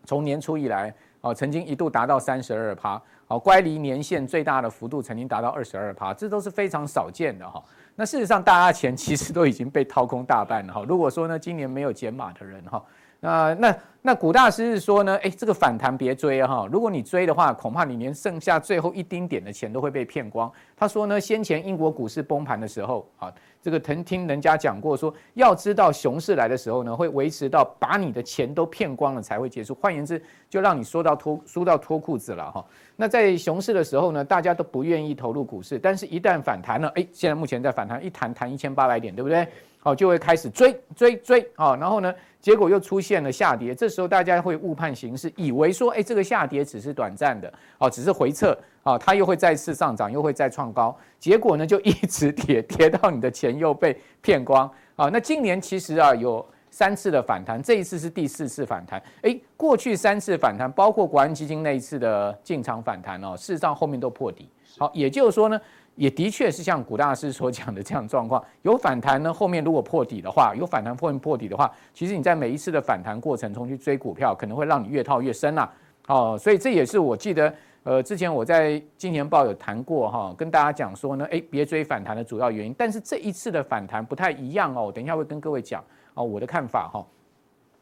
[0.05, 7.61] 从年初以来啊，曾经一度达到三十二趴，哦，乖离年限最大的幅度曾经达到二十二趴，这都是非常少见的哈。
[7.95, 10.85] 那事实上，大家钱其实都已经被掏空大半了哈。
[10.87, 12.81] 如果说呢，今年没有减码的人哈。
[13.19, 20.49] 那那那古大师是说呢，哎，这个反弹别追哈，如果你追的话，恐怕你连剩下最后一丁点的钱都会被骗光。
[20.77, 23.29] 他说呢，先前英国股市崩盘的时候啊，
[23.61, 29.75] 这个曾听人家讲过说，要知道熊市来的时候呢，会维持到把你的钱都骗光了才会结束。
[29.75, 32.65] 换言之，就让你说到脱输到脱裤子了哈。
[32.95, 39.45] 那在熊市的时候呢，大家都不愿意投入股市，但是一旦反弹了，哎，现在目前在反弹，一弹弹一千八百点，对不对？
[39.81, 55.09] 好，就会开始追追追啊，然后呢，结果又出现了下跌，这时候大家会误判形势，以为说，哎，这个下跌只是短暂的，哦，只是回撤啊，它又会再次上涨，又会再创高，结果呢就一直跌，跌到你的钱又被骗光啊。
[55.09, 65.59] 那今年其实啊有三次的反弹，这一次是第四次反弹，哎，过去三次反弹，包括国安基金那一次的进场反弹哦，事实上后面都破底，好，也就是说呢。
[65.99, 75.69] 也的确是像古大师所讲的这样状况，有反弹呢，后面如果破底的话，有反弹后面破底的话，其实你在每一次的反弹过程中去追股票，可能会让你越套越深呐。
[76.07, 82.73] 哦，所以这也是我记得，呃，之前我在金钱爆有谈过哈，跟大家讲说呢，诶，别追反弹的主要原因。
[82.77, 85.83] 但是这一次的反弹不太一样哦，等一下会跟各位讲
[86.13, 87.05] 哦，我的看法哈。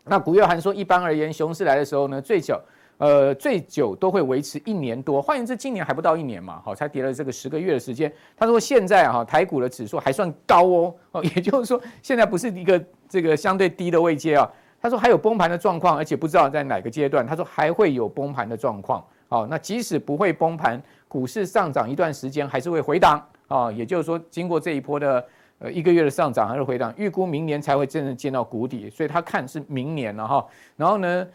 [0.06, 2.60] 那古月涵说，一般而言，熊市来的时候呢，最久。
[2.98, 8.12] 呃，最久都会维持一年多，换言之，今年还不到一年嘛，好，才跌了这个十个月的时间。
[8.36, 14.52] 他说现在哈，台股的指数还算高哦，哦， 也就是说现在不是一个这个相对低的位阶啊。
[14.82, 17.26] 他说还有崩盘的状况，而且不知道在哪个阶段。
[17.26, 23.72] 他说还会有崩盘的状况，好，那即使不会崩盘，股市上涨一段时间还是会回档啊。
[23.72, 25.24] 也就是说，经过这一波的
[25.60, 30.44] 呃一个月的上涨还是回档，预估明年才会真正见到谷底，所以他看是明年了哈。
[30.76, 31.28] 然后呢？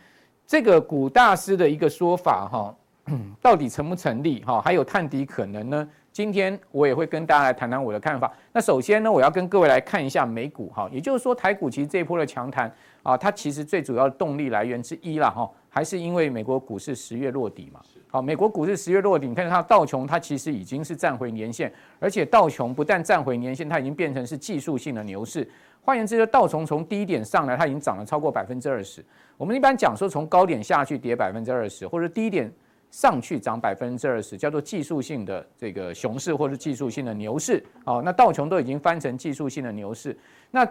[0.52, 2.76] 这个股大师的一个说法哈，
[3.40, 4.60] 到底成不成立哈？
[4.60, 5.88] 还有探底可能呢？
[6.12, 8.30] 今天我也会跟大家来谈谈我的看法。
[8.52, 12.70] 那首先呢，我要跟各位来看一下美股哈，也就是说台股其实这一波的强弹
[13.02, 17.80] 啊，它其实最主要的动力来源之一啦哈，还是因为美国股市十月落底嘛。
[18.12, 25.50] 好，美国股市十月落底，你看它道琼，它其实已经是站回年线，而且道琼不但站回年线，它已经变成是技术性的牛市。
[25.80, 29.02] 换言之，就道琼从低点上来，它已经涨了超过百分之二十。
[29.38, 32.52] 我们一般讲说，从高点下去跌百分之二十，或者低点
[32.90, 37.64] 上去涨百分之二十，叫做技术性的这个熊市，或者技术性的牛市。
[37.82, 40.14] 好，那道琼都已经翻成技术性的牛市，
[40.50, 40.68] 那。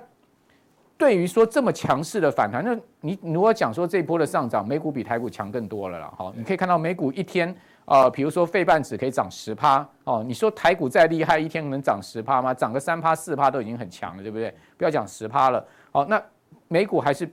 [1.02, 6.14] 对于说这么强势的反弹，那你如果讲说这一波的上涨，美股比台股强更多了啦。
[6.16, 7.52] 好，你可以看到美股一天，
[7.86, 10.24] 呃，比如说费半指可以涨十趴哦。
[10.24, 12.54] 你说台股再厉害，一天能涨十趴吗？
[12.54, 14.54] 涨个三趴四趴都已经很强了，对不对？
[14.78, 15.66] 不要讲十趴了。
[15.92, 16.22] 好，那
[16.68, 17.28] 美股还是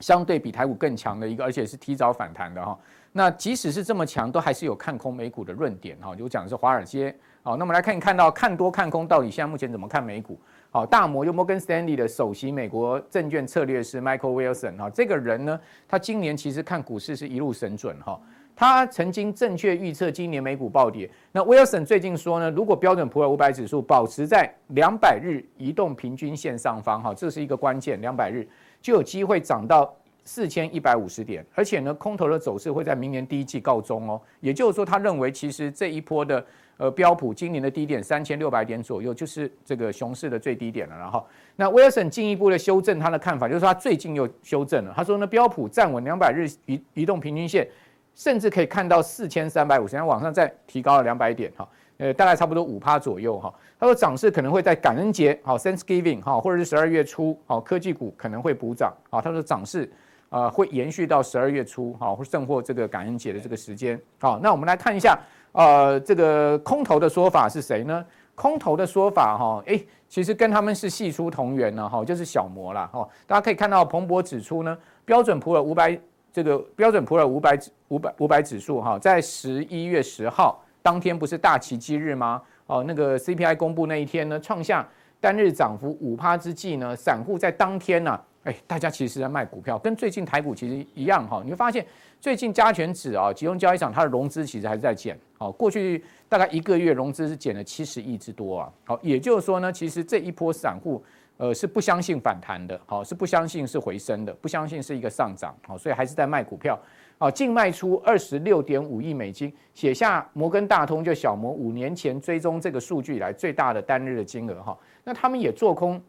[0.00, 2.76] 相对比台股更强的一个，而且是提早反弹的哈。
[3.12, 6.16] 那即使是这么强，都还是有看空美股的论点哈。
[6.16, 7.14] 就讲的是华尔街。
[7.42, 10.38] 好，那我们来看，看到看多看空到底现在目前怎么看美股？
[10.70, 18.18] 好，大摩又摩根斯坦利的首席美国证券策略师 Michael Wilson 哈，这个人呢，他今年其实看股市是一路神准哈。
[18.54, 21.10] 他曾经正确预测今年美股暴跌。
[21.32, 28.46] 那 Wilson 最近说呢，如果标准普尔五百指数保持在两百日移动平均线上方哈，这是一个关键，两百日
[28.80, 29.94] 就有机会涨到
[30.24, 34.20] 四千一百五十点，而且呢，空头的走势会在明年第一季告终哦。
[34.40, 36.44] 也就是说，他认为其实这一波的。
[36.78, 40.96] 呃，标普今年的低点三千六百点左右，就是这个熊市的最低点了。
[40.96, 44.92] 然后，那威尔森进一步的修正他的看法，就是他最近又修正了。
[44.96, 47.68] 他说呢，标普站稳两百日移移动平均线，
[48.16, 53.52] 甚至可以看到四千三百五十，往上再提高了两百点哈，呃，大概差不多五趴左右哈。
[53.78, 59.20] 他说涨势可能会在感恩节好 Thanksgiving 哈，或者是十二月初好，科技股可能会补涨啊。
[59.20, 59.88] 他说涨势
[60.32, 64.00] 啊会延续到十二月初好，或甚或这个感恩节的这个时间。
[64.18, 65.16] 好，那我们来看一下。
[65.52, 68.02] 呃，这个空头的说法是谁呢？
[68.34, 73.06] 空头的说法哈，诶，其实跟他们是系出同源呢，哈，就是小摩了哈。
[73.26, 76.00] 大家可以看到，彭博指出呢，标准普尔五百
[76.32, 82.40] 这个标准普尔五百指五百五百指数哈，在十一月十号当天不是大奇迹日吗？
[82.66, 84.88] 哦，那个 CPI 公布那一天呢，创下
[85.20, 91.84] 单日涨幅五趴之际呢，散户在当天呢，诶，大家其实是在卖股票，跟最近台股其实一样哈，你会发现。
[92.20, 101.02] 最近加权指啊，集中交易场它的融资其实还是在减，好，过去大概一个月融资是减了七十亿之多啊，好，也就是说呢，其实这一波散户
[101.36, 106.78] 呃是不相信反弹的，好，是不相信是回升的，不相信是一个上涨，好，所以还是在卖股票，
[107.18, 116.00] 好，净卖出二十六点五亿美金，写下摩根大通就小摩五年前追踪这个数据以来最大的单日的金额哈，那他们也做空。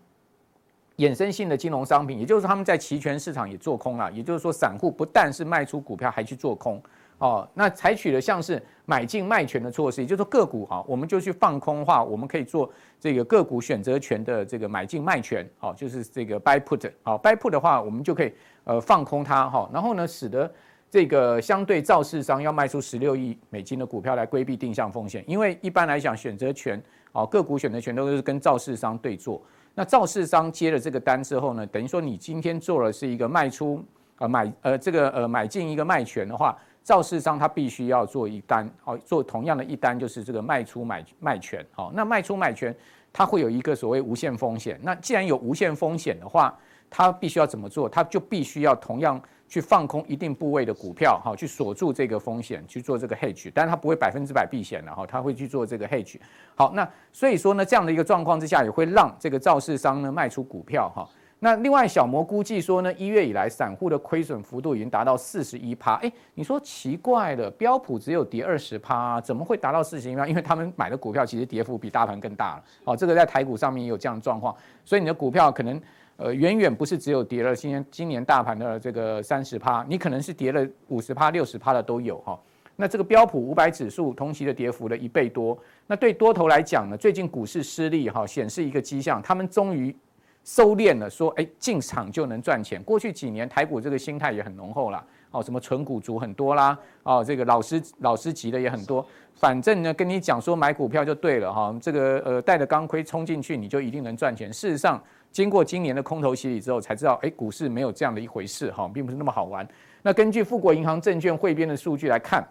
[0.98, 4.12] 衍生性的金融商品，也就是他们在期权市场也做空了。
[4.12, 6.80] 也就是说，散户不但是卖出股票，还去做空
[7.18, 7.48] 哦。
[7.56, 18.32] 那采取了像是买进卖权的措施，也就是说个股啊，我们就去放空的话，我们可以做这个个股选择权的这个买进卖权，好，就是这个 buy put，好，buy put 的话，我们就可以
[18.66, 20.52] 呃放空它哈，然后呢，使得
[20.92, 26.80] 这个相对造市商要卖出十六亿美金的股票来规避定向风险，因为一般来讲，选择权
[27.14, 29.42] 哦个股选择权都是跟造市商对做。
[29.76, 33.84] 那造市商接了这个单之后呢，等于说你今天做了是一个卖出，
[34.18, 42.76] 呃买呃这个呃买进一个卖权的话，造市商他必须要做一单，哦做同样的一单就是这个卖出买卖权，好，那卖出买权
[43.12, 46.58] 它会有一个所谓无限风险，那既然有无限风险的话，
[46.90, 47.90] 它必须要怎么做？
[47.90, 49.22] 它就必须要同样。
[49.54, 56.16] 去放空一定部位的股票，哈，去锁住这个风险，去做这个 hedge，但是它不会百分之百避险的，哈，它会去做这个 hedge。
[56.56, 61.08] 好，那所以说呢，这样的一个状况之下，也会让这个造市商呢卖出股票，哈。
[61.38, 65.94] 那另外小摩估计说呢，一月以来散户的亏损幅度已经达到四十一趴。
[65.98, 70.26] 哎，你说奇怪了，标普只有跌二十趴，怎么会达到四十一趴？
[70.26, 72.64] 因为他们买的股票其实跌幅比大盘更大了。
[72.86, 75.80] 哦，这个在台股上面也有这样的状况，所以你的股票可能。
[76.16, 82.40] 呃，远远不是只有跌了今年今年大盘的这个三十趴，你可能是跌了五十趴、六十趴的都有哈。
[82.76, 89.96] 那这个标普五百指数同期的跌幅的一倍多，那对多头来讲呢，最近股市失利哈，显示一个迹象，他们终于
[90.44, 92.82] 收敛了，说哎进场就能赚钱。
[92.84, 104.54] 过去几年台股这个心态也很浓厚了，哦，什么存股族很多啦，哦，这个老师老师级的也很多，反正呢跟你讲说买股票就对了哈，这个呃带着钢盔冲进去你就一定能赚钱。
[104.54, 105.02] 事实上。
[105.34, 109.68] 经过今年的空头洗礼之后，才知道，哎，股市没有这样的一回事，哈，并不是那么好玩。
[110.04, 112.48] 那根据富国银行证券汇编的数据来看，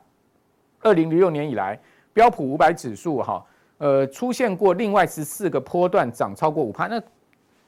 [0.81, 1.79] 二零零六年以来，
[2.13, 3.47] 标普五百指数，哈，
[3.79, 6.89] 呃，出现过另外十四个波段涨超过五趴。
[6.89, 7.01] 那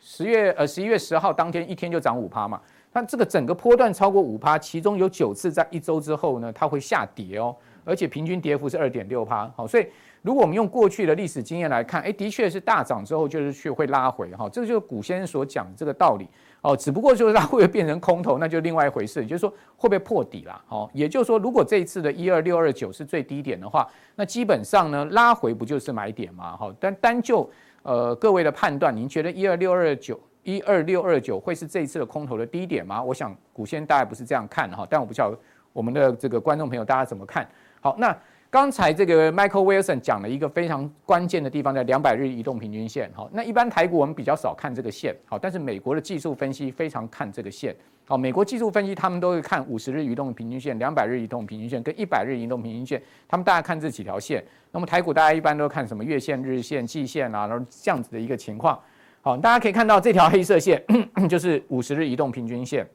[0.01, 2.61] 十月，呃，十一月十号当天一天就涨五趴嘛。
[2.93, 7.55] 那这个整个波段超过五趴，其中有九次在一周之后呢，它会下跌哦，
[7.85, 9.49] 而且平均跌幅是二点六趴。
[9.55, 9.87] 好，所以。
[10.25, 16.27] 如果我们用过去的历史经验来看，哎，的确是大涨之后就是去会拉回哈，这个就是古先生所讲的这个道理
[16.63, 16.75] 哦。
[16.75, 19.21] 只不过就是它会不会变成空头，那就另外一回事。
[19.27, 20.65] 就是说会不会破底啦？
[20.71, 26.57] 哦，也就是说，如果这一次的一二六二九是最低点的话，那基本上呢拉回不就是买点吗？
[26.57, 27.47] 哈，但单就
[27.83, 33.03] 呃各位的判断，您觉得一二六二九一二六二九会是这一次的空头的低点吗？
[33.03, 35.35] 我想古先生大概不是这样看哈，但我不知道
[35.75, 37.47] 我们的这个观众朋友大家怎么看
[37.83, 38.17] 好那。
[38.55, 43.11] 刚才这个 Michael Wilson 讲了一个非常关键的地方，在两百日移动平均线。
[43.13, 47.75] 好，那一般台股我们比较少看这个线，好，但是美国的技术分析非常看这个线。
[48.07, 54.45] 好，美国技术分析他们都会看五十日移动平均线、两百日移动平均线跟一百日移动平均线，他们大概看这几条线。
[54.71, 58.79] 那么台股大家一般都看什么月线、日线、季线啊，然后这样子的一个情况。
[59.21, 60.81] 好，大家可以看到这条黑色线
[61.29, 62.87] 就是五十日移动平均线，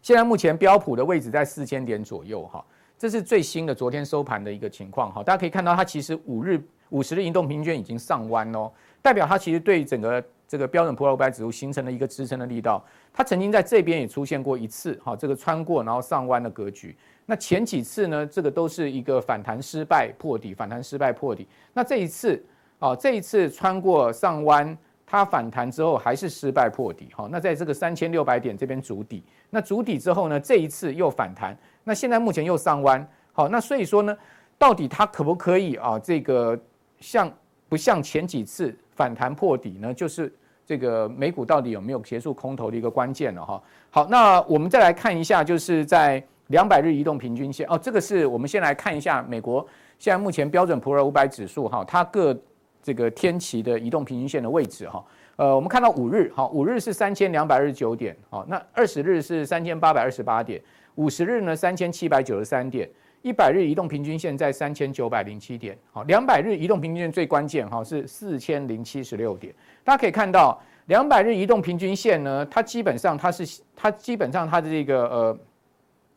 [0.00, 2.64] 现在目前标普的位置在四千点左右，哈。
[2.98, 8.70] 这是最新的昨天收盘的一个情况，哈，大家可以看到它其实五日五十日移动平均已经上弯哦，
[9.02, 12.82] 代表它其实对整个这个标准普尔五百指数形成了一个支撑的力道。
[13.12, 16.96] 它曾经在这边也出现过一次，哈，这个穿过然后上弯的格局。
[17.26, 21.46] 那前几次呢，这个都是一个反弹失败破底，反弹失败破底。
[21.74, 22.42] 那这一次
[22.78, 24.76] 啊，这一次穿过上弯。
[25.08, 31.56] 它反弹之后还是失败破底，好，那在这个三千六百点这边筑底，那筑底之后呢，这一次又反弹，
[31.88, 34.16] 那现在目前又上弯，好，那所以说呢，
[34.58, 35.96] 到底它可不可以啊？
[36.00, 36.58] 这个
[36.98, 37.32] 像
[37.68, 39.94] 不像前几次反弹破底呢？
[39.94, 40.34] 就是
[40.66, 43.62] 这个美股到底有没有结束空头的一个关键了哈。
[43.88, 49.64] 好，那我们再来看一下，就是在两百日移动平均线哦，这个是我们先来看一下美国
[50.00, 52.36] 现在目前标准普尔五百指数哈，它各。
[52.82, 60.62] 这个天期的移动平均线的位置哈，呃，我们看到五日哈，五日是三千两百二十九点，好，那二十日是三千八百二十八点，
[60.96, 62.86] 五十日呢三千七百九十三点，
[63.22, 75.38] 一百日移动平均线在三千九百零七点，好，两百日移动平均线最关键哈是四千零七十六点，大家可以看到两百日移动平均线呢，它基本上它是它基本上它的这个呃，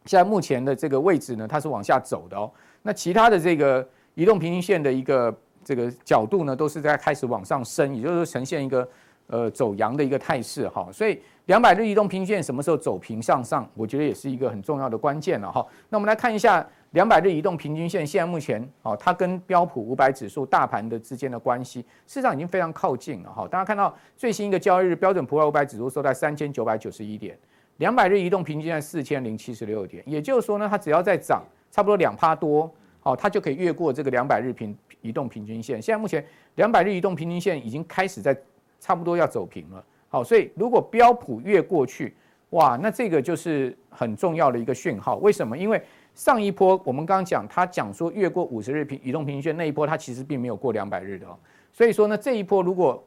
[0.05, 2.51] 现在目前的这个位置呢，它是往下走的哦，
[2.81, 5.33] 那其他的这个移动平均线的一个。
[5.61, 8.89] 这个角度呢，都是在开始往上升，也就是说呈现一个
[9.27, 10.89] 呃走阳的一个态势哈。
[10.91, 11.19] 所以
[11.49, 15.65] 两百日移动平均线什么时候走平向上，我觉得也是一个很重要的关键了哈。
[15.89, 23.47] 那我们来看一下两百日移动平均线，现在目前哦，它跟标普五百指数大盘的之间的关系，事实上已经非常靠近了哈。
[23.47, 27.35] 大家看到最新一个交易日，标准普尔五百指数收在三千九百九十一点，
[27.77, 32.71] 两百日移动平均线四千零七十六点，也就是说呢，它只要再涨差不多两趴多，
[33.01, 34.77] 哦，它就可以越过这个两百日平。
[35.01, 36.21] 移动平均线现在目前
[36.55, 38.37] 两百日移动平均线已经开始在
[38.81, 42.15] 差不多要走平了，好，所以如果标普越过去，
[42.49, 45.17] 哇，那这个就是很重要的一个讯号。
[45.17, 45.57] 为什么？
[45.57, 45.81] 因为
[46.15, 51.37] 上一波我们刚刚讲，他讲说越过五十日平移动平均线那一波，它其实并没有过两百日的哦。
[51.71, 53.03] 所以说呢，这一波如果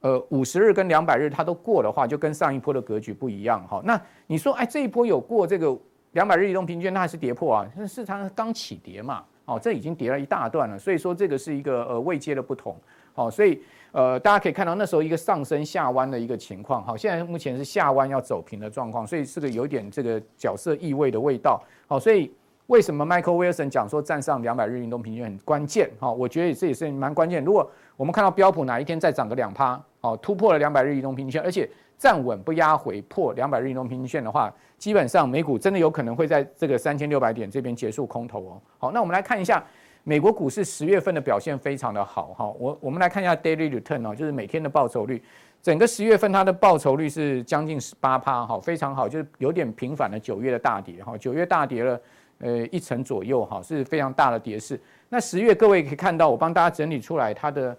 [0.00, 3.82] 呃五十日跟两百日它都过的话，就跟上一波的格局不一样哈。
[3.84, 5.76] 那你说，哎，这一波有过这个
[6.12, 7.68] 两百日移动平均线，那还是跌破啊？
[7.76, 9.24] 那市场刚起跌嘛。
[9.44, 12.76] 哦，这已经跌了一大段了，所以说这个是一个呃位阶的不同。
[13.14, 13.62] 好，所以
[13.92, 16.82] 呃大家可以看到那时候一个上升下弯的一个情况。
[16.84, 21.62] 好，现在目前是下弯要走平的状况，所以是个有点这个角色意味的味道。
[21.86, 22.30] 好，所以
[22.66, 25.90] 为什么 Michael Wilson 讲说站上两百日移动平均很关键？
[25.98, 27.42] 好，我觉得这也是蛮关键。
[27.44, 38.60] 如果我们看到标普哪一天再涨个两趴，好，突破了两百日移动平均线，而且站稳不压回破两百日移动平均线的话，基本上美股真的有可能会在这个三千六百点这边结束空头哦。
[38.78, 39.64] 好，那我们来看一下
[40.08, 42.50] 美国股市十月份的表现非常的好哈。
[42.58, 45.22] 我我们来看一下 daily return 哦，就是每天的报酬率。
[45.60, 51.14] 整个十月份它的报酬率是将近十八趴哈，非常好，就是有点平反了九月的大跌哈。
[51.18, 52.00] 九月大跌了
[52.38, 54.80] 呃一成左右哈，是非常大的跌势。
[55.10, 57.76] 那十月各位可以看到，我帮大家整理出来它的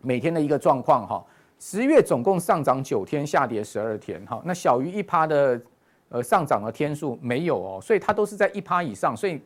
[0.00, 1.26] 每天的一个状况哈。
[1.58, 4.40] 十月总共上涨九天，下跌十二天哈。
[4.44, 5.60] 那小于一趴的。
[6.14, 9.40] 呃，上涨的天数没有哦，所以它都是在一趴以上，所以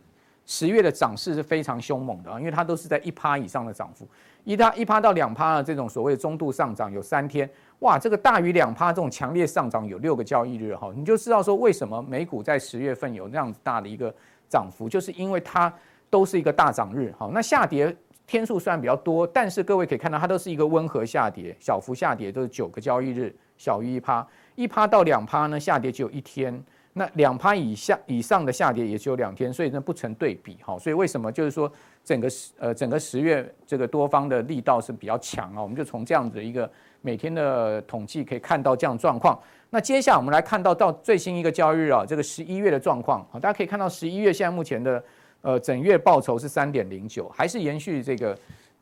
[0.46, 4.08] 十月的涨势是非常凶猛的啊，因为它都是在一趴以上的涨幅，
[4.44, 7.48] 一趴一趴到两趴的这种所谓中度上涨有三天，
[7.80, 14.14] 哇，这个大于两趴这种强烈上涨有六个交易日哈，你就知道说为什么美股在十月份有那样子大的一个
[14.48, 15.72] 涨幅，就是因为它
[16.08, 17.94] 都是一个大涨日哈，那下跌
[18.26, 24.26] 天数虽然比较多，但是各位可以看到它都是一个温和下跌，小幅下跌都是九个交易日，小于一趴。
[24.54, 26.64] 一趴到两趴呢，下跌只有一天，
[26.98, 30.78] 那两趴以下以上的下跌也只有两天，所以呢不成对比哈。
[30.78, 31.70] 所以为什么就是说
[32.02, 35.62] 整个十呃整个十月这个多方的力道是比较强啊？
[35.62, 36.70] 我们就从这样子一个
[37.02, 39.38] 每天的统计可以看到这样状况。
[39.68, 45.04] 那接下来我们来看到到最新一个交易日啊，这个十一月的状况啊，大家可以看到十一月现在目前的
[45.42, 48.34] 呃整月报酬是三点零九，还是延续这个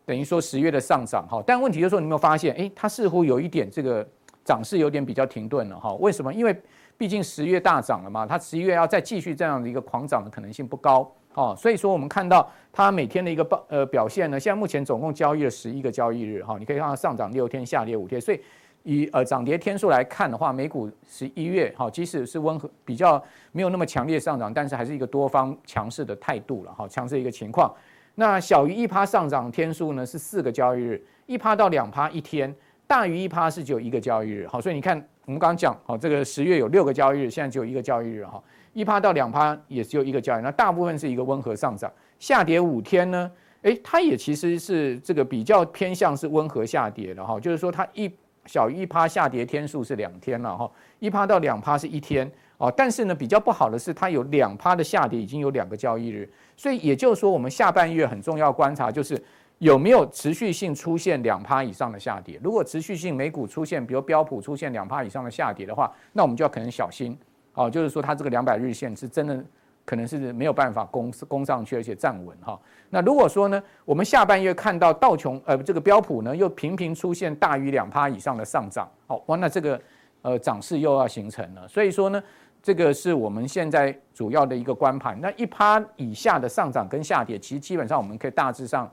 [0.07, 1.43] 等于说十月的上涨哈。
[1.45, 4.07] 但问题就是说，你有没有发现，诶，它似乎有一点这个
[4.45, 5.93] 涨势有点比较停顿了哈？
[5.95, 6.33] 为什么？
[6.33, 6.55] 因为
[6.97, 11.55] 毕竟十月大涨了嘛，它十一月要再继续这样的一个狂涨的可能性不高哦。
[11.59, 18.40] 所以说，我们看到它每天的一个报呃表现呢，现在目前总共交易了十一个交易日哈，你可以看到上涨六天，下跌五天，所以。
[18.86, 23.18] 以呃涨跌天数来看的话，美股十一月哈，即使是温和比较
[23.51, 27.74] 没有那么强烈上涨，但是还是一个多方强势的态度了哈，强势一个情况。
[28.16, 32.55] 那小于一趴上涨天数呢是四个交易日，一趴到两趴一天，
[32.86, 34.47] 大于一趴是只有一个交易日。
[34.47, 41.91] 好，所以你看我们刚刚讲，好，这个十月有六个交易日，现在只有一个交易日哈，一趴到两趴也只有一个交易，那大部分是一个温和上涨。
[42.18, 43.31] 下跌五天呢，
[43.62, 48.11] 诶，它也其实是这个比较偏向是温和下跌的哈，就是说它一。
[48.47, 59.18] 小于一趴下跌天数是两天了哈，一趴到两趴是一天哦，但是呢比较不好的是它有两趴的下跌已经有两个交易日，所以也就是说我们下半月很重要观察就是
[59.59, 67.17] 有没有持续性出现两趴以上的下跌，如果持续性美股出现，比如标普出现两趴以上的下跌的话，那我们就要可能小心
[67.55, 69.45] 哦，就是说它这个两百日线是真的。
[69.87, 72.59] 可能是没有办法攻攻上去，而且站稳哈。
[72.89, 79.79] 那如果说呢，我们下半月看到道琼呃这个标普呢又频频出现大于两趴以上的上涨，好哇，那这个
[80.23, 81.69] 呃涨势又要形成了。
[81.69, 82.23] 所以说呢，
[82.63, 85.21] 这个是我们现在主要的一个观盘。
[85.21, 88.91] 那一趴以下的上涨跟下跌，其实基本上我们可以大致上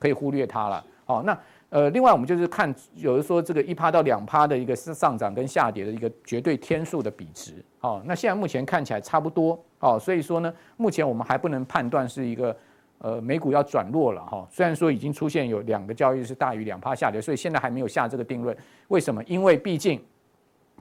[0.00, 0.84] 可以忽略它了。
[1.04, 1.38] 好，那。
[1.70, 12.56] 呃，另外我们就是看，有的说这个一趴到两趴的一个上涨跟下跌的一个绝对天数的比值，哦，那现在目前看起来差不多，哦，所以说呢，目前我们还不能判断是一个
[12.98, 18.56] 呃美股要转弱了哈，虽然说已经出现有两个交易是大于两趴下跌，所以现在还没有下这个定论。
[18.88, 19.22] 为什么？
[19.22, 20.02] 因为毕竟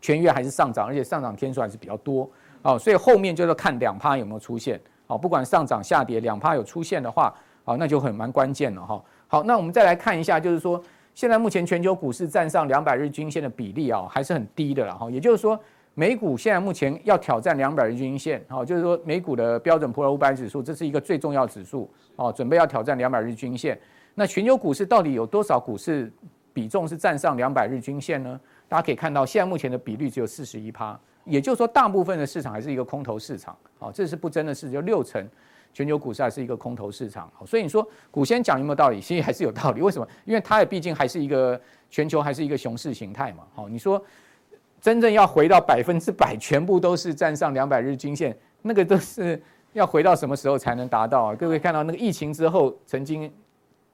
[0.02, 2.28] 全月还是上涨，而且上涨天数还是比较多，
[2.64, 7.32] 哦，所以后面就是看两趴有没有出现，哦，不管上涨下跌两趴有出现的话，
[7.70, 9.00] 好，那就很蛮关键了哈。
[9.28, 15.08] 好，那我们再来看一下，就是说，现在目前全球股市站上两百日均线的比例啊，还是很低的了哈。
[15.12, 15.60] 也就是说，
[15.94, 23.80] 美股现在目前要挑战两百日均线，哈，就是说美股的标准普尔五百指数，这是一个最重要指数哦，准备要挑战两百日均线。
[24.16, 26.12] 那全球股市到底有多少股市
[26.52, 28.40] 比重是站上两百日均线呢？
[28.68, 35.24] 大家可以看到，现在目前的比率只有四十一趴，也就是说，大部分的市场还是一个空头市场，啊，这是不争的事，就六成。
[35.74, 39.00] 全球股市还是一个空头市场，所以你说股先讲有没有道理？
[39.02, 39.82] 其实还是有道理。
[39.82, 40.08] 为什么？
[40.26, 41.60] 因为它也毕竟还是一个
[41.90, 43.44] 全球还是一个熊市形态嘛。
[43.54, 44.04] 好，你说
[44.82, 49.42] 真正要回到百分之百全部都是站上两百日均线，那个都是
[49.74, 51.36] 要回到什么时候才能达到啊？
[51.36, 53.32] 各位看到那个疫情之后曾经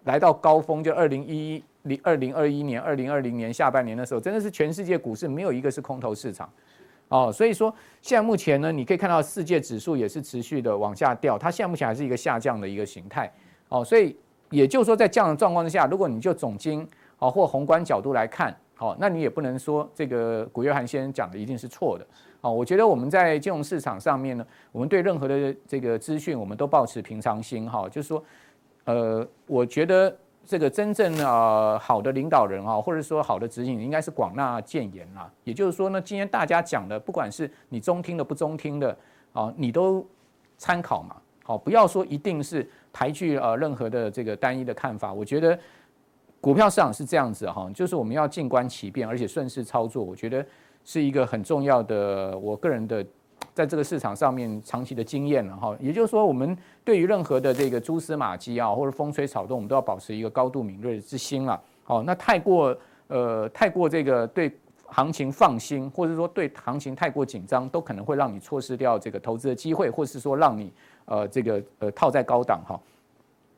[0.05, 6.49] 来到高峰，就二零一一零二零二一年、二零二零年下半年的时候，真的是全世界股市没有一个是空头市场。
[7.09, 13.31] 哦，所以说现在目前呢，你可以看到世界指数也是持续的往下掉，它现在目前还是一个下降的一个形态。
[13.69, 14.15] 哦，所以
[14.49, 16.87] 也就是说，在这样的状况之下，如果你就总经
[17.19, 22.05] 哦或宏观角度来看，哦，那你也不能说这个古月涵先生讲的一定是错的。
[22.41, 27.69] 哦，我觉得我们在金融市场上面呢，我们对任何的这个资讯，我们都保持平常心。
[27.69, 28.23] 哈，就是说，
[28.85, 30.15] 呃，我觉得。
[30.45, 35.29] 这个真正啊好的领导人啊，或者说好的指引，应该是广纳谏言啦。
[35.43, 38.95] 也就是说呢，今天大家讲的，不管是你中听的不中听的
[39.33, 40.05] 啊，你都
[40.57, 41.15] 参考嘛。
[41.43, 45.11] 好，不要说一定是排拒呃任何的这个单一的看法。
[45.11, 45.57] 我觉得
[46.39, 50.03] 股票市场是这样子哈，就是我们要静观其变，而且顺势操作。
[50.03, 50.45] 我觉得
[50.83, 53.05] 是一个很重要的，我个人的。
[53.55, 61.57] 在这个市场上面长期的经验了哈，也就是说，我们对于任何的这个蛛丝马迹啊，或者风吹草动，我们都要保持一个高度敏锐之心了。
[61.85, 62.77] 好，那太过
[63.07, 64.51] 呃太过这个对
[64.87, 70.69] 行情放心，或者说对行情太过紧张，都可能会让你错失掉这个投资的机会，或是说让你
[71.05, 72.77] 呃这个呃套在高档哈。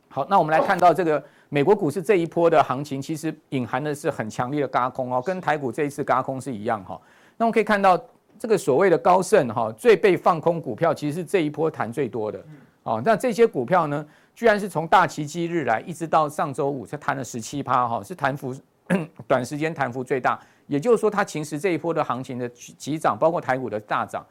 [0.10, 7.02] 好，那我们来看到这个美国股市这一波的行情，其实隐含的是很强烈的轧空哦，跟台股这一次轧空是一样哈。
[7.36, 8.00] 那我们可以看到。
[8.40, 12.44] 这个所谓的高盛哈，最被放空股票，其实是这一波弹最多的。
[12.84, 18.56] 哦，那这些股票呢，居然是从大奇迹日来一直到上周五才弹了十七趴哈，是弹幅
[19.28, 20.40] 短时间弹幅最大。
[20.68, 24.26] 也就是说，它其实这一波的行情的急涨，包括台股的大涨，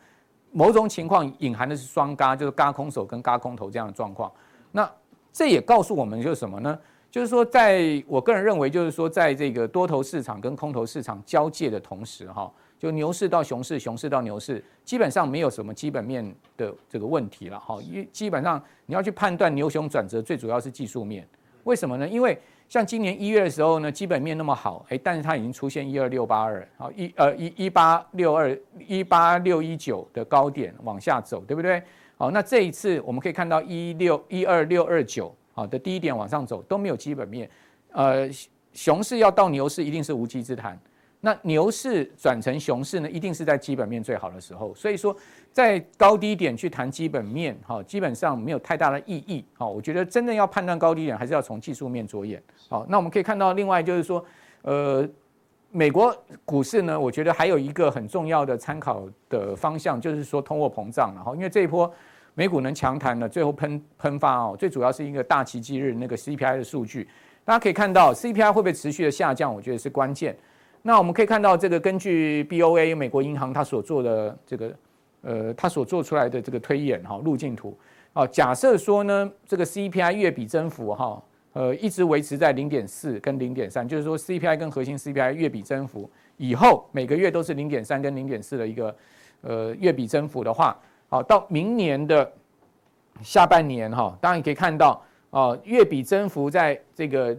[0.52, 4.30] 某种情况隐含的是双嘎，就是嘎空手跟嘎空头这样的状况。
[4.72, 4.90] 那
[5.32, 6.78] 这也告诉我们就是什么呢？
[7.10, 12.50] 就是说，在我个人认为，就是说，在这个多头市场跟空头市场交界的同时哈。
[12.78, 17.78] 就牛市到熊市，熊市到牛市，基本上没有什么基本面的这个问题了哈。
[17.82, 21.26] 因基本上你要去判断牛熊转折，最主要是技术面。
[21.64, 22.06] 为什么呢？
[22.06, 28.56] 因为像今年一月的时候呢，基本面那么好，哎，但是它已经出现一二六八二，好一呃一一八六二
[28.86, 31.82] 一八六一九的高点往下走，对不对？
[32.16, 37.50] 好，那这一次我们可以看到一六一二六二九好的低点往上走都没有基本面，
[37.92, 38.28] 呃，
[38.72, 40.78] 熊市要到牛市一定是无稽之谈。
[41.20, 44.72] 那牛市转成熊市呢，一定是在基本面最好的时候。
[44.74, 45.16] 所以说，
[45.50, 49.44] 在高低点去谈基本面，哈，基本上没有太大的意义。
[49.54, 52.40] 好，我觉得真正要判断高低点，还是要从技术面着眼。
[52.68, 54.24] 好，那我们可以看到，另外就是说，
[54.62, 55.08] 呃，
[55.72, 61.12] 美国股市呢，我觉得还有一个很重要的参考的方向，就是说通货膨胀。
[61.14, 61.92] 然后，因为这一波
[62.34, 67.08] 美股能强弹的，最后喷喷发哦，最主要是一个大奇迹日那个 CPI 的数据。
[67.44, 70.36] 大家可以看到，CPI 会不会持续的下降，我觉得是关键。
[70.86, 74.72] 那我们可以看到，这个根据 BOA 美国银行它所做的这个，
[75.22, 77.76] 呃，它所做出来的这个推演哈路径图，
[78.12, 81.20] 啊，假设说呢，这个 CPI 月比增幅哈，
[81.54, 88.96] 呃，一直维持在零点四跟零点三，就是说 CPI 跟核心 CPI 月比增幅以后每个月都是零点三跟零点四的一个
[89.40, 90.78] 呃月比增幅的话，
[91.08, 92.32] 好，到明年的
[93.22, 97.36] 下半年哈，当然你可以看到啊，月比增幅在这个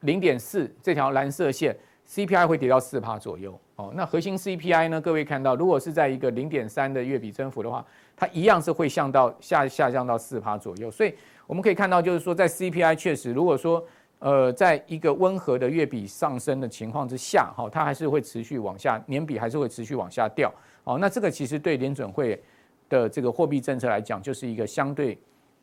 [0.00, 1.76] 零点四这条蓝色线。
[2.10, 5.00] CPI 会跌到四趴左右哦，那核心 CPI 呢？
[5.00, 7.86] 各位看到，如果是在一个零点三的月比增幅的话，
[8.16, 10.90] 它一样是会降到下下降到四趴左右。
[10.90, 11.14] 所以
[11.46, 13.86] 我们可以看到，就是说在 CPI 确实，如果说
[14.18, 20.52] 呃，在一个温和的月比上升的情况之下，哈，它还是会持续往下，年比还是会持续往下掉。
[20.82, 22.42] 哦，那这个其实对联准会
[22.88, 25.16] 的这个货币政策来讲，就是一个相对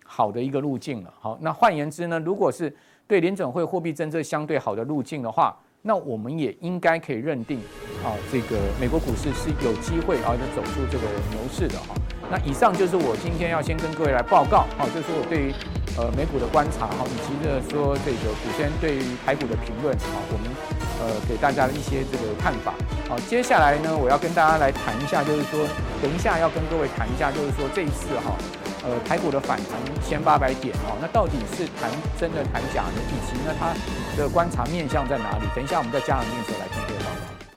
[0.06, 1.14] 好的一个路径了。
[1.20, 2.74] 好，那换言之呢，如果是
[3.06, 7.60] 对联准会货币政策相对好的路径的话，那我们也应该可以认定，
[8.04, 11.96] 啊，这个美国股市是有机会啊，走出这个牛市的哈。
[12.30, 15.54] 那以上就是我今天要先跟各位来报告，啊，就是我对于
[15.96, 20.52] 呃美股的观察哈，以及呢说这个股先对于台股的评论啊，我们
[21.00, 22.74] 呃给大家的一些这个看法。
[23.08, 25.66] 好，接下来呢，我要跟大家来谈一下，就是说
[26.02, 28.36] 等一下要跟各位谈一下，就是说这一次哈。
[28.84, 33.02] 呃，台股的反弹千八百点哦，那到底是谈真的谈假的？
[33.12, 33.74] 以及呢，它
[34.16, 35.46] 的观察面向在哪里？
[35.56, 36.87] 等一下我们在加上面色来看。